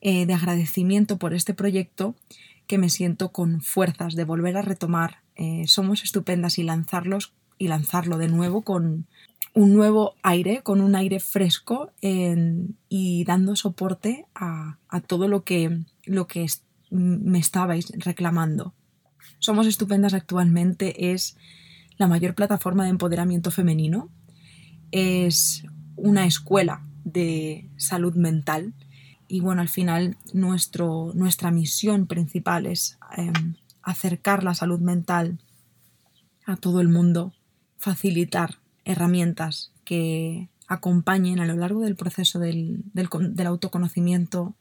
eh, 0.00 0.26
de 0.26 0.34
agradecimiento 0.34 1.18
por 1.18 1.34
este 1.34 1.54
proyecto, 1.54 2.14
que 2.66 2.78
me 2.78 2.88
siento 2.88 3.30
con 3.30 3.60
fuerzas 3.60 4.14
de 4.14 4.24
volver 4.24 4.56
a 4.56 4.62
retomar 4.62 5.18
eh, 5.36 5.64
Somos 5.66 6.02
Estupendas 6.02 6.58
y 6.58 6.62
lanzarlos 6.62 7.32
y 7.58 7.68
lanzarlo 7.68 8.18
de 8.18 8.28
nuevo 8.28 8.62
con 8.62 9.06
un 9.54 9.72
nuevo 9.72 10.16
aire, 10.22 10.62
con 10.62 10.80
un 10.80 10.96
aire 10.96 11.20
fresco 11.20 11.92
y 12.02 13.24
dando 13.24 13.56
soporte 13.56 14.26
a, 14.34 14.78
todo 15.06 15.28
lo 15.28 15.44
que, 15.44 15.84
lo 16.04 16.26
que 16.26 16.46
me 16.90 17.38
estabais 17.38 17.92
reclamando. 17.96 18.74
Somos 19.38 19.66
Estupendas 19.66 20.12
actualmente 20.12 21.12
es 21.12 21.36
la 21.96 22.08
mayor 22.08 22.34
plataforma 22.34 22.84
de 22.84 22.90
empoderamiento 22.90 23.52
femenino, 23.52 24.10
es 24.90 25.64
una 25.96 26.26
escuela 26.26 26.84
de 27.04 27.70
salud 27.76 28.14
mental 28.14 28.74
y 29.28 29.40
bueno, 29.40 29.62
al 29.62 29.68
final 29.68 30.16
nuestro, 30.32 31.12
nuestra 31.14 31.52
misión 31.52 32.06
principal 32.06 32.66
es 32.66 32.98
em, 33.16 33.54
acercar 33.82 34.42
la 34.42 34.54
salud 34.54 34.80
mental 34.80 35.38
a 36.44 36.56
todo 36.56 36.80
el 36.80 36.88
mundo, 36.88 37.32
facilitar 37.78 38.63
herramientas 38.84 39.72
que 39.84 40.48
acompañen 40.66 41.40
a 41.40 41.46
lo 41.46 41.56
largo 41.56 41.80
del 41.80 41.96
proceso 41.96 42.38
del 42.38 42.84
autoconocimiento, 43.46 44.54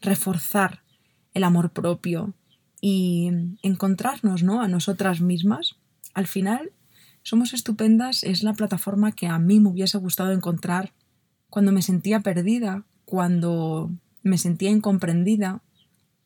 reforzar 0.00 0.82
el 1.32 1.44
amor 1.44 1.70
propio, 1.70 2.34
y 2.86 3.30
encontrarnos 3.62 4.42
¿no? 4.42 4.60
a 4.60 4.68
nosotras 4.68 5.22
mismas. 5.22 5.76
Al 6.12 6.26
final, 6.26 6.70
Somos 7.22 7.54
Estupendas 7.54 8.22
es 8.22 8.42
la 8.42 8.52
plataforma 8.52 9.12
que 9.12 9.26
a 9.26 9.38
mí 9.38 9.58
me 9.58 9.70
hubiese 9.70 9.96
gustado 9.96 10.32
encontrar 10.32 10.92
cuando 11.48 11.72
me 11.72 11.80
sentía 11.80 12.20
perdida, 12.20 12.84
cuando 13.06 13.90
me 14.22 14.36
sentía 14.36 14.68
incomprendida, 14.68 15.62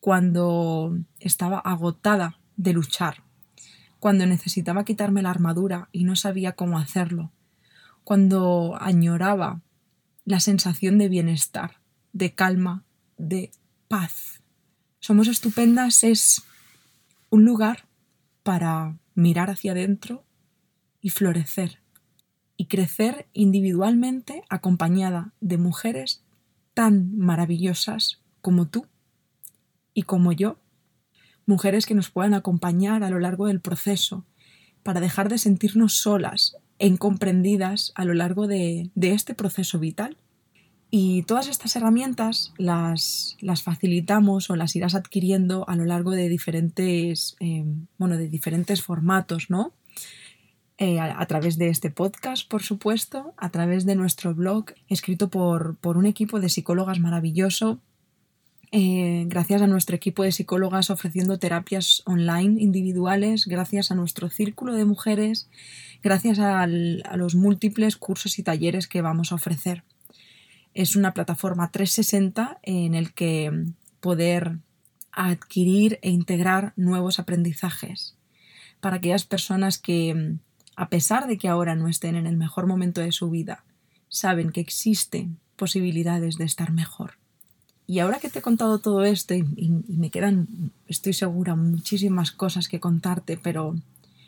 cuando 0.00 0.98
estaba 1.20 1.61
agotada 1.61 2.40
de 2.56 2.72
luchar, 2.72 3.22
cuando 4.00 4.26
necesitaba 4.26 4.84
quitarme 4.84 5.22
la 5.22 5.30
armadura 5.30 5.88
y 5.92 6.02
no 6.02 6.16
sabía 6.16 6.54
cómo 6.54 6.76
hacerlo, 6.76 7.30
cuando 8.09 8.79
añoraba 8.81 9.61
la 10.25 10.40
sensación 10.40 10.97
de 10.97 11.11
bienestar, 11.11 11.83
de 12.14 12.35
calma, 12.35 12.83
de 13.18 13.51
paz. 13.87 14.40
Somos 14.99 15.29
Estupendas 15.29 16.05
es 16.05 16.42
un 17.29 17.44
lugar 17.44 17.87
para 18.42 18.97
mirar 19.14 19.51
hacia 19.51 19.73
adentro 19.73 20.25
y 21.03 21.11
florecer 21.11 21.83
y 22.57 22.64
crecer 22.64 23.29
individualmente 23.35 24.42
acompañada 24.49 25.35
de 25.42 25.59
mujeres 25.59 26.25
tan 26.73 27.14
maravillosas 27.14 28.23
como 28.40 28.68
tú 28.68 28.87
y 29.92 30.05
como 30.05 30.33
yo, 30.33 30.59
mujeres 31.44 31.85
que 31.85 31.94
nos 31.94 32.09
puedan 32.09 32.33
acompañar 32.33 33.05
a 33.05 33.11
lo 33.11 33.18
largo 33.18 33.49
del 33.49 33.61
proceso 33.61 34.25
para 34.83 35.01
dejar 35.01 35.29
de 35.29 35.37
sentirnos 35.37 35.92
solas 35.92 36.57
e 36.78 36.86
incomprendidas 36.86 37.92
a 37.94 38.04
lo 38.04 38.14
largo 38.14 38.46
de, 38.46 38.90
este 39.00 39.34
proceso 39.34 39.78
vital. 39.78 40.16
Y 40.90 41.22
todas 41.24 41.48
estas 41.48 41.76
herramientas 41.76 42.54
las, 42.56 43.36
las, 43.40 43.62
facilitamos 43.62 44.48
o 44.48 44.56
las 44.56 44.74
irás 44.74 44.94
adquiriendo 44.94 45.68
a 45.68 45.76
lo 45.76 45.84
largo 45.84 46.12
de 46.12 46.28
diferentes, 46.30 47.36
eh, 47.40 47.64
bueno, 47.98 48.16
de 48.16 48.28
diferentes 48.28 48.82
formatos, 48.82 49.50
¿no? 49.50 49.72
Eh, 50.78 50.98
a, 50.98 51.20
a, 51.20 51.26
través 51.26 51.58
de 51.58 51.68
este 51.68 51.90
podcast, 51.90 52.48
por 52.48 52.62
supuesto, 52.62 53.34
a 53.36 53.50
través 53.50 53.84
de 53.84 53.96
nuestro 53.96 54.34
blog, 54.34 54.66
escrito 54.88 55.28
por, 55.28 55.76
por 55.76 55.96
un 55.98 56.06
equipo 56.06 56.40
de 56.40 56.48
psicólogas 56.48 57.00
maravilloso, 57.00 57.80
eh, 58.72 59.24
gracias 59.26 59.62
a 59.62 59.66
nuestro 59.66 59.96
equipo 59.96 60.22
de 60.22 60.33
psicólogas 60.33 60.90
ofreciendo 60.90 61.38
terapias 61.38 62.02
online 62.07 62.61
individuales, 62.61 63.46
gracias 63.46 63.90
a 63.90 63.94
nuestro 63.94 64.28
círculo 64.28 64.74
de 64.74 64.85
mujeres, 64.85 65.48
gracias 66.02 66.38
a 66.38 66.66
los 66.66 67.35
múltiples 67.35 67.96
cursos 67.96 68.38
y 68.38 68.42
talleres 68.42 68.87
que 68.88 69.02
vamos 69.02 69.33
a 69.33 69.37
ofrecer 69.37 69.85
es 70.78 70.94
una 70.94 71.12
plataforma 71.12 71.72
360 71.72 72.61
en 72.62 72.94
el 72.94 73.12
que 73.12 73.66
poder 73.98 74.59
adquirir 75.11 75.98
e 76.02 76.11
integrar 76.11 76.72
nuevos 76.76 77.18
aprendizajes 77.18 78.16
para 78.78 78.96
aquellas 78.96 79.24
personas 79.24 79.78
que, 79.78 80.37
a 80.76 80.88
pesar 80.88 81.26
de 81.26 81.37
que 81.37 81.48
ahora 81.48 81.74
no 81.74 81.88
estén 81.88 82.14
en 82.14 82.26
el 82.26 82.37
mejor 82.37 82.68
momento 82.68 83.00
de 83.00 83.11
su 83.11 83.28
vida, 83.28 83.64
saben 84.09 84.50
que 84.52 84.61
existen 84.61 85.40
posibilidades 85.57 86.38
de 86.38 86.44
estar 86.44 86.70
mejor. 86.70 87.18
Y 87.90 88.01
ahora 88.01 88.18
que 88.18 88.29
te 88.29 88.40
he 88.40 88.42
contado 88.42 88.81
todo 88.81 89.03
esto 89.03 89.33
y, 89.33 89.44
me 89.88 90.11
quedan, 90.11 90.46
estoy 90.88 91.14
segura, 91.14 91.57
muchísimas 91.57 92.33
cosas 92.33 92.68
que 92.68 92.81
contarte, 92.81 93.38
pero 93.38 93.77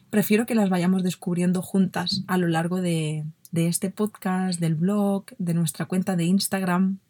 prefiero 0.08 0.46
que 0.46 0.54
las 0.54 0.70
vayamos 0.70 1.02
descubriendo 1.02 1.60
juntas 1.60 2.22
a 2.26 2.38
lo 2.38 2.48
largo 2.48 2.80
de, 2.80 3.26
de 3.52 3.68
este 3.68 3.90
podcast, 3.90 4.60
del 4.60 4.76
blog, 4.76 5.26
de 5.36 5.52
nuestra 5.52 5.84
cuenta 5.84 6.16
de 6.16 6.24
Instagram, 6.24 7.00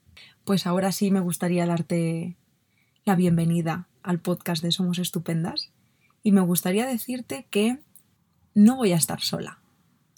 pues 0.44 0.66
ahora 0.66 0.90
sí 0.90 1.12
me 1.12 1.20
gustaría 1.20 1.66
darte 1.66 2.34
la 3.04 3.14
bienvenida 3.14 3.86
al 4.02 4.18
podcast 4.18 4.60
de 4.60 4.72
Somos 4.72 4.98
Estupendas 4.98 5.70
y 6.24 6.32
me 6.32 6.40
gustaría 6.40 6.84
decirte 6.84 7.46
que 7.50 7.78
no 8.54 8.74
voy 8.74 8.90
a 8.90 8.96
estar 8.96 9.20
sola. 9.20 9.60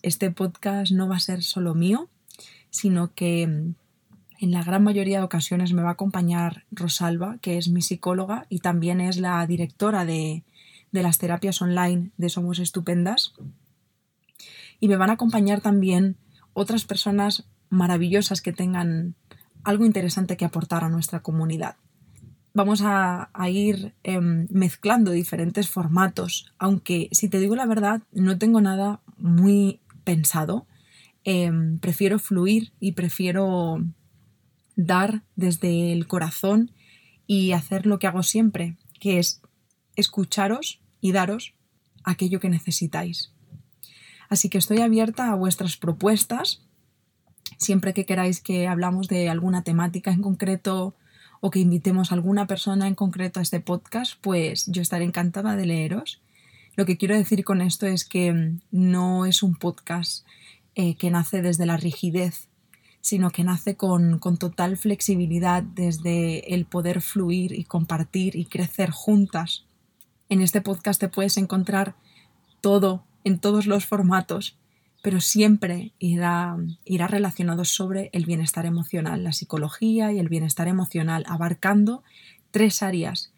Este 0.01 0.31
podcast 0.31 0.93
no 0.93 1.09
va 1.09 1.17
a 1.17 1.21
ser 1.21 1.43
solo 1.43 1.75
mío, 1.75 2.09
sino 2.71 3.13
que 3.13 3.75
en 4.43 4.51
la 4.51 4.65
gran 4.65 4.83
mayoría 4.83 5.19
de 5.19 5.25
ocasiones 5.25 5.73
me 5.73 5.83
va 5.83 5.91
a 5.91 5.93
acompañar 5.93 6.65
Rosalba, 6.73 7.39
que 7.39 7.59
es 7.59 7.69
mi 7.69 7.81
psicóloga 7.81 8.47
y 8.49 8.59
también 8.59 9.01
es 9.01 9.19
la 9.19 9.47
directora 9.47 10.05
de, 10.05 10.43
de 10.91 11.03
las 11.05 11.19
terapias 11.19 11.63
online 11.63 12.11
de 12.17 12.29
Somos 12.29 12.59
Estupendas 12.59 13.35
y 14.81 14.89
me 14.89 14.97
van 14.97 15.11
a 15.11 15.13
acompañar 15.13 15.61
también 15.61 16.17
otras 16.55 16.85
personas 16.85 17.45
maravillosas 17.71 18.43
que 18.43 18.53
tengan 18.53 19.15
algo 19.63 19.87
interesante 19.87 20.37
que 20.37 20.45
aportar 20.45 20.83
a 20.83 20.89
nuestra 20.89 21.21
comunidad. 21.21 21.77
Vamos 22.53 22.83
a, 22.83 23.31
a 23.33 23.49
ir 23.49 23.95
eh, 24.03 24.21
mezclando 24.21 25.13
diferentes 25.13 25.71
formatos, 25.71 26.53
aunque 26.59 27.09
si 27.13 27.29
te 27.29 27.39
digo 27.39 27.55
la 27.55 27.67
verdad, 27.67 28.03
no 28.11 28.39
tengo 28.39 28.61
nada 28.61 29.03
muy 29.19 29.79
pensado. 30.03 30.67
Eh, 31.25 31.53
prefiero 31.81 32.19
fluir 32.19 32.73
y 32.81 32.93
prefiero 32.93 33.79
dar 34.77 35.23
desde 35.37 35.93
el 35.93 36.07
corazón 36.07 36.73
y 37.27 37.53
hacer 37.53 37.87
lo 37.87 37.99
que 37.99 38.07
hago 38.07 38.23
siempre, 38.23 38.77
que 39.01 39.19
es 39.19 39.43
escucharos 39.97 40.81
y 41.01 41.13
daros 41.13 41.55
aquello 42.05 42.41
que 42.41 42.49
necesitáis. 42.49 43.33
Así 44.29 44.49
que 44.49 44.59
estoy 44.59 44.81
abierta 44.81 45.31
a 45.31 45.35
vuestras 45.35 45.77
propuestas. 45.77 46.63
Siempre 47.59 47.93
que 47.93 48.07
queráis 48.07 48.41
que 48.41 48.67
hablamos 48.67 49.09
de 49.09 49.29
alguna 49.29 49.63
temática 49.63 50.11
en 50.11 50.23
concreto 50.23 50.97
o 51.41 51.51
que 51.51 51.59
invitemos 51.59 52.11
a 52.11 52.15
alguna 52.15 52.47
persona 52.47 52.87
en 52.87 52.95
concreto 52.95 53.41
a 53.41 53.43
este 53.43 53.61
podcast, 53.61 54.15
pues 54.21 54.67
yo 54.69 54.81
estaré 54.81 55.05
encantada 55.05 55.57
de 55.57 55.67
leeros. 55.67 56.23
Lo 56.77 56.87
que 56.87 56.97
quiero 56.97 57.17
decir 57.17 57.45
con 57.45 57.61
esto 57.61 57.87
es 57.87 58.05
que 58.05 58.55
no 58.71 59.27
es 59.27 59.43
un 59.43 59.57
podcast 59.57 60.25
eh, 60.75 60.97
que 60.97 61.11
nace 61.11 61.43
desde 61.43 61.67
la 61.67 61.77
rigidez, 61.77 62.49
sino 63.03 63.31
que 63.31 63.45
nace 63.45 63.77
con, 63.77 64.19
con 64.19 64.39
total 64.39 64.79
flexibilidad 64.79 65.63
desde 65.63 66.55
el 66.55 66.65
poder 66.65 67.03
fluir 67.03 67.53
y 67.53 67.65
compartir 67.65 68.37
y 68.37 68.47
crecer 68.47 68.91
juntas. 68.91 69.65
En 70.29 70.41
este 70.41 70.61
podcast 70.61 71.01
te 71.01 71.09
puedes 71.09 71.37
encontrar 71.37 71.97
todo 72.61 73.05
en 73.25 73.41
todos 73.41 73.67
los 73.67 73.87
formatos, 73.87 74.57
pero 75.03 75.21
siempre 75.21 75.93
irá, 75.99 76.57
irá 76.85 77.09
relacionado 77.09 77.65
sobre 77.65 78.09
el 78.13 78.25
bienestar 78.25 78.67
emocional, 78.67 79.25
la 79.25 79.33
psicología 79.33 80.13
y 80.13 80.21
el 80.21 80.29
bienestar 80.29 80.69
emocional, 80.69 81.25
abarcando 81.27 82.05
tres 82.53 82.85
áreas 82.85 83.33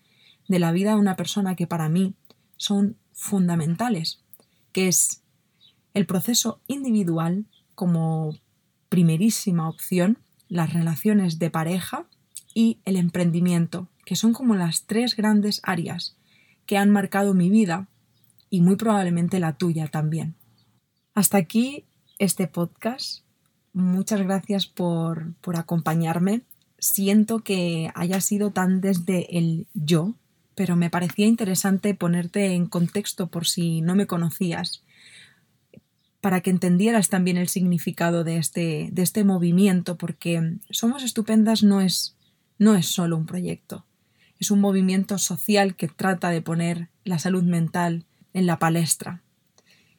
de 0.47 0.59
la 0.59 0.73
vida 0.73 0.91
de 0.91 1.01
una 1.01 1.17
persona 1.17 1.57
que 1.57 1.67
para 1.67 1.89
mí 1.89 2.15
son 2.59 2.99
fundamentales, 3.13 4.21
que 4.73 4.89
es 4.89 5.23
el 5.95 6.05
proceso 6.05 6.61
individual 6.67 7.47
como 7.75 8.37
primerísima 8.95 9.69
opción, 9.69 10.19
las 10.49 10.73
relaciones 10.73 11.41
de 11.41 11.51
pareja 11.51 12.07
y 12.55 12.79
el 12.85 12.95
emprendimiento, 12.95 13.89
que 14.05 14.15
son 14.15 14.33
como 14.33 14.55
las 14.55 14.85
tres 14.85 15.17
grandes 15.17 15.61
áreas 15.65 16.17
que 16.65 16.79
han 16.79 16.91
marcado 16.91 17.35
mi 17.35 17.51
vida 17.51 17.89
y 18.51 18.61
muy 18.61 18.77
probablemente 18.77 19.41
la 19.41 19.55
tuya 19.55 19.89
también. 19.89 20.37
Hasta 21.13 21.39
aquí 21.39 21.87
este 22.21 22.47
podcast. 22.47 23.25
Muchas 23.73 24.21
gracias 24.23 24.67
por, 24.67 25.35
por 25.41 25.57
acompañarme. 25.57 26.43
Siento 26.79 27.41
que 27.41 27.91
haya 27.97 28.21
sido 28.21 28.53
tan 28.53 28.81
desde 28.81 29.37
el 29.37 29.67
yo, 29.75 30.15
pero 30.55 30.77
me 30.77 30.89
parecía 30.89 31.27
interesante 31.27 31.95
ponerte 31.95 32.55
en 32.55 32.67
contexto 32.67 33.27
por 33.27 33.45
si 33.49 33.81
no 33.81 33.97
me 33.97 34.07
conocías, 34.07 34.85
para 36.25 36.41
que 36.41 36.49
entendieras 36.49 37.11
también 37.11 37.37
el 37.37 37.49
significado 37.49 38.25
de 38.25 38.39
este, 38.39 38.89
de 38.91 39.03
este 39.03 39.25
movimiento, 39.25 39.99
porque 39.99 40.57
Somos 40.71 41.03
Estupendas 41.03 41.63
no 41.63 41.83
es, 41.83 42.17
no 42.59 42.77
es 42.77 42.87
solo 42.87 43.19
un 43.19 43.27
proyecto, 43.27 43.85
es 44.41 44.51
un 44.51 44.59
movimiento 44.59 45.19
social 45.19 45.77
que 45.77 45.87
trata 45.87 46.31
de 46.31 46.41
poner 46.41 46.89
la 47.05 47.19
salud 47.19 47.43
mental 47.43 48.07
en 48.33 48.47
la 48.47 48.59
palestra 48.59 49.21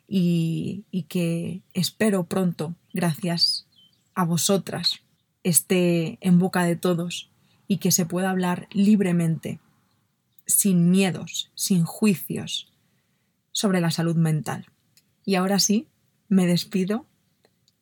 y, 0.08 0.86
y 0.90 1.04
que 1.04 1.62
espero 1.76 2.24
pronto, 2.24 2.74
gracias 2.92 3.68
a 4.16 4.26
vosotras, 4.26 5.02
esté 5.44 6.18
en 6.22 6.40
boca 6.40 6.64
de 6.64 6.76
todos 6.76 7.30
y 7.68 7.78
que 7.78 7.92
se 7.92 8.08
pueda 8.08 8.32
hablar 8.32 8.68
libremente, 8.72 9.60
sin 10.48 10.90
miedos, 10.90 11.52
sin 11.54 11.84
juicios, 11.84 12.74
sobre 13.52 13.80
la 13.80 13.92
salud 13.92 14.16
mental. 14.16 14.66
Y 15.24 15.36
ahora 15.36 15.60
sí, 15.60 15.88
me 16.28 16.46
despido. 16.46 17.06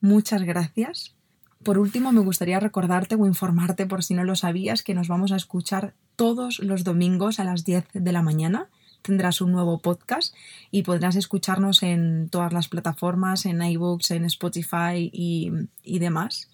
Muchas 0.02 0.44
gracias. 0.44 1.16
Por 1.64 1.78
último, 1.78 2.12
me 2.12 2.22
gustaría 2.22 2.60
recordarte 2.60 3.16
o 3.16 3.26
informarte, 3.26 3.86
por 3.86 4.04
si 4.04 4.14
no 4.14 4.24
lo 4.24 4.36
sabías, 4.36 4.84
que 4.84 4.94
nos 4.94 5.08
vamos 5.08 5.32
a 5.32 5.38
escuchar 5.38 5.94
todos 6.16 6.60
los 6.60 6.84
domingos 6.84 7.40
a 7.40 7.46
las 7.46 7.64
10 7.64 7.86
de 7.94 8.12
la 8.12 8.22
mañana 8.22 8.70
tendrás 9.04 9.42
un 9.42 9.52
nuevo 9.52 9.78
podcast 9.80 10.34
y 10.72 10.82
podrás 10.82 11.16
escucharnos 11.16 11.84
en 11.84 12.30
todas 12.30 12.52
las 12.52 12.70
plataformas, 12.70 13.46
en 13.46 13.62
iBooks, 13.62 14.12
en 14.12 14.26
Spotify 14.26 15.12
y, 15.12 15.52
y 15.84 16.00
demás. 16.00 16.50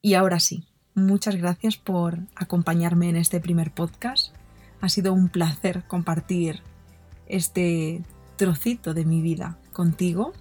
Y 0.00 0.14
ahora 0.14 0.40
sí, 0.40 0.64
muchas 0.94 1.36
gracias 1.36 1.76
por 1.76 2.18
acompañarme 2.34 3.08
en 3.08 3.16
este 3.16 3.40
primer 3.40 3.72
podcast. 3.72 4.34
Ha 4.80 4.88
sido 4.88 5.12
un 5.12 5.28
placer 5.28 5.84
compartir 5.86 6.60
este 7.28 8.02
trocito 8.36 8.94
de 8.94 9.04
mi 9.04 9.22
vida 9.22 9.58
contigo 9.72 10.32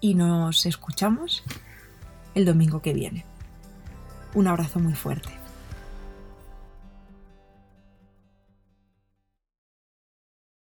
y 0.00 0.14
nos 0.14 0.66
escuchamos 0.66 1.42
el 2.34 2.44
domingo 2.44 2.82
que 2.82 2.92
viene. 2.92 3.24
Un 4.34 4.46
abrazo 4.46 4.78
muy 4.78 4.94
fuerte. 4.94 5.45